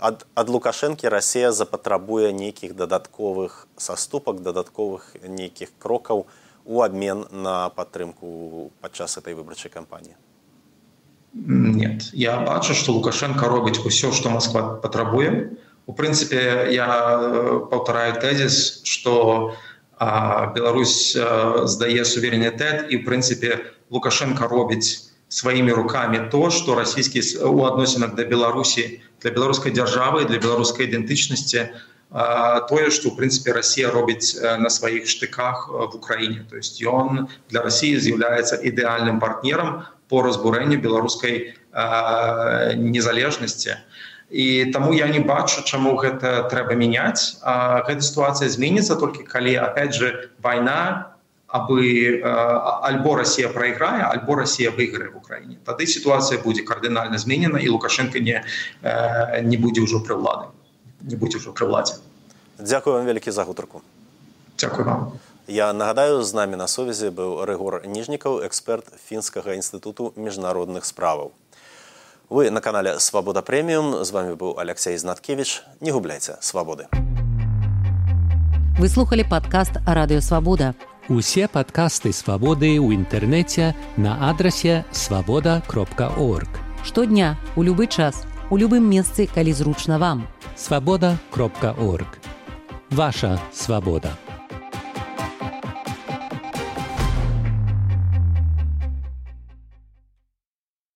ад, 0.00 0.24
ад 0.32 0.48
лукашэнкі 0.48 1.12
рассея 1.12 1.52
запатрабуе 1.52 2.32
нейкіх 2.32 2.72
дадатковых 2.76 3.68
саступак 3.76 4.40
дадатковых 4.40 5.12
нейкіх 5.20 5.76
крокаў 5.78 6.24
у 6.64 6.80
абмен 6.80 7.26
на 7.30 7.68
падтрымку 7.76 8.70
падчас 8.80 9.20
этой 9.20 9.36
выбарчай 9.36 9.72
кампаніі? 9.72 10.16
Нет. 11.32 12.10
Я 12.12 12.40
бачу 12.40 12.74
што 12.74 12.96
лукашенко 12.96 13.48
робіць 13.52 13.84
усё 13.84 14.12
што 14.16 14.32
москва 14.32 14.80
патрабуе 14.82 15.52
у 15.90 15.92
у 15.92 15.92
прынцыпе 15.92 16.70
я 16.70 16.86
э, 16.86 17.66
паўтараю 17.70 18.14
тэзіс 18.22 18.82
что 18.86 19.54
Беларусь 20.54 21.12
э, 21.18 21.66
здае 21.66 22.04
суверэнітэт 22.06 22.88
і 22.94 23.02
в 23.02 23.04
прынцыпе 23.04 23.58
лукашенко 23.90 24.46
робіць 24.46 25.10
сваімі 25.28 25.74
руками 25.74 26.30
то 26.30 26.50
что 26.50 26.78
расійскі 26.78 27.20
у 27.42 27.66
адносінах 27.66 28.14
да 28.14 28.24
беларусі 28.24 29.02
для 29.20 29.34
беларускай 29.34 29.74
дзяржавы 29.74 30.30
для 30.30 30.38
беларускай 30.38 30.86
ідэнтычнасці 30.86 31.66
тое 32.70 32.90
что 32.94 33.10
в 33.10 33.18
прынцыпе 33.18 33.50
Росія 33.50 33.90
робіць 33.90 34.38
э, 34.38 34.56
на 34.62 34.70
сваіх 34.70 35.10
штыках 35.10 35.66
в 35.66 35.90
Украіне 35.98 36.46
то 36.46 36.54
есть 36.54 36.78
ён 36.78 37.26
для 37.50 37.66
Росіі 37.66 37.98
з'яўляецца 37.98 38.62
ідэальным 38.62 39.18
партнерам 39.18 39.90
по 40.06 40.22
разбурэнню 40.22 40.78
беларускай 40.78 41.58
незалежнасці 42.78 43.74
а 43.74 43.89
і 44.30 44.70
таму 44.72 44.94
я 44.94 45.06
не 45.10 45.20
бачу 45.20 45.62
чаму 45.62 45.96
гэта 45.98 46.46
трэба 46.50 46.78
мяняць. 46.78 47.42
Гэта 47.42 48.00
сітуацыя 48.00 48.48
зменіцца 48.48 48.96
толькі 48.96 49.26
калі 49.26 49.58
опять 49.58 49.94
же 49.94 50.30
вайна 50.38 51.10
абы 51.50 52.22
альбо 52.22 53.16
Росія 53.18 53.50
прайграе 53.50 54.06
альбо 54.06 54.34
Росія 54.34 54.70
выйграе 54.70 55.10
в 55.10 55.18
Украіне. 55.18 55.58
Тады 55.66 55.86
сітуацыя 55.86 56.38
будзе 56.38 56.62
кардынальна 56.62 57.18
зменена 57.18 57.58
і 57.58 57.68
лукашенко 57.74 58.22
не 58.22 58.46
не 59.42 59.56
будзе 59.58 59.82
ўжо 59.82 59.98
пры 60.06 60.14
ўлады 60.14 60.54
не 61.02 61.16
будзе 61.16 61.42
ўжо 61.42 61.50
пры 61.50 61.66
ўладзе. 61.66 61.98
Дякую 62.58 62.96
вам 62.96 63.06
вялікі 63.06 63.30
за 63.30 63.44
гутарку. 63.44 63.82
Дякую 64.58 64.86
вам. 64.86 65.12
Я 65.48 65.72
нагадаю 65.72 66.22
з 66.22 66.34
намі 66.34 66.56
на 66.56 66.68
сувязі 66.68 67.10
быў 67.10 67.42
рэгор 67.42 67.82
ніжнікаў 67.82 68.46
эксперт 68.46 68.86
фінскага 69.10 69.58
інстытуту 69.58 70.12
міжнародных 70.14 70.86
справаў 70.86 71.32
Вы 72.30 72.48
на 72.50 72.60
канале 72.60 73.00
Свабода 73.00 73.42
Прэміум. 73.42 74.04
З 74.04 74.10
вами 74.12 74.34
быў 74.38 74.54
Алексей 74.56 74.96
Знаткевич. 74.96 75.64
Не 75.80 75.90
губляйце 75.90 76.38
свабоды. 76.40 76.86
Вы 78.78 78.88
слухали 78.88 79.26
падкаст 79.28 79.82
радыёвабода. 79.84 80.76
Усе 81.08 81.48
падкасты 81.48 82.12
свабоды 82.14 82.78
ў 82.78 82.94
інтэрнэце 83.02 83.74
на 83.98 84.30
адрасе 84.30 84.86
свабода 84.92 85.60
кропка 85.66 86.14
орг. 86.14 86.46
Штодня, 86.84 87.34
у 87.56 87.66
любы 87.66 87.88
час, 87.88 88.22
у 88.50 88.56
любым 88.56 88.86
месцы, 88.86 89.26
калі 89.26 89.50
зручна 89.50 89.98
вам. 89.98 90.28
Свабода 90.54 91.18
кропка 91.34 91.74
орг. 91.82 92.22
Ваша 92.90 93.40
свабода. 93.50 94.14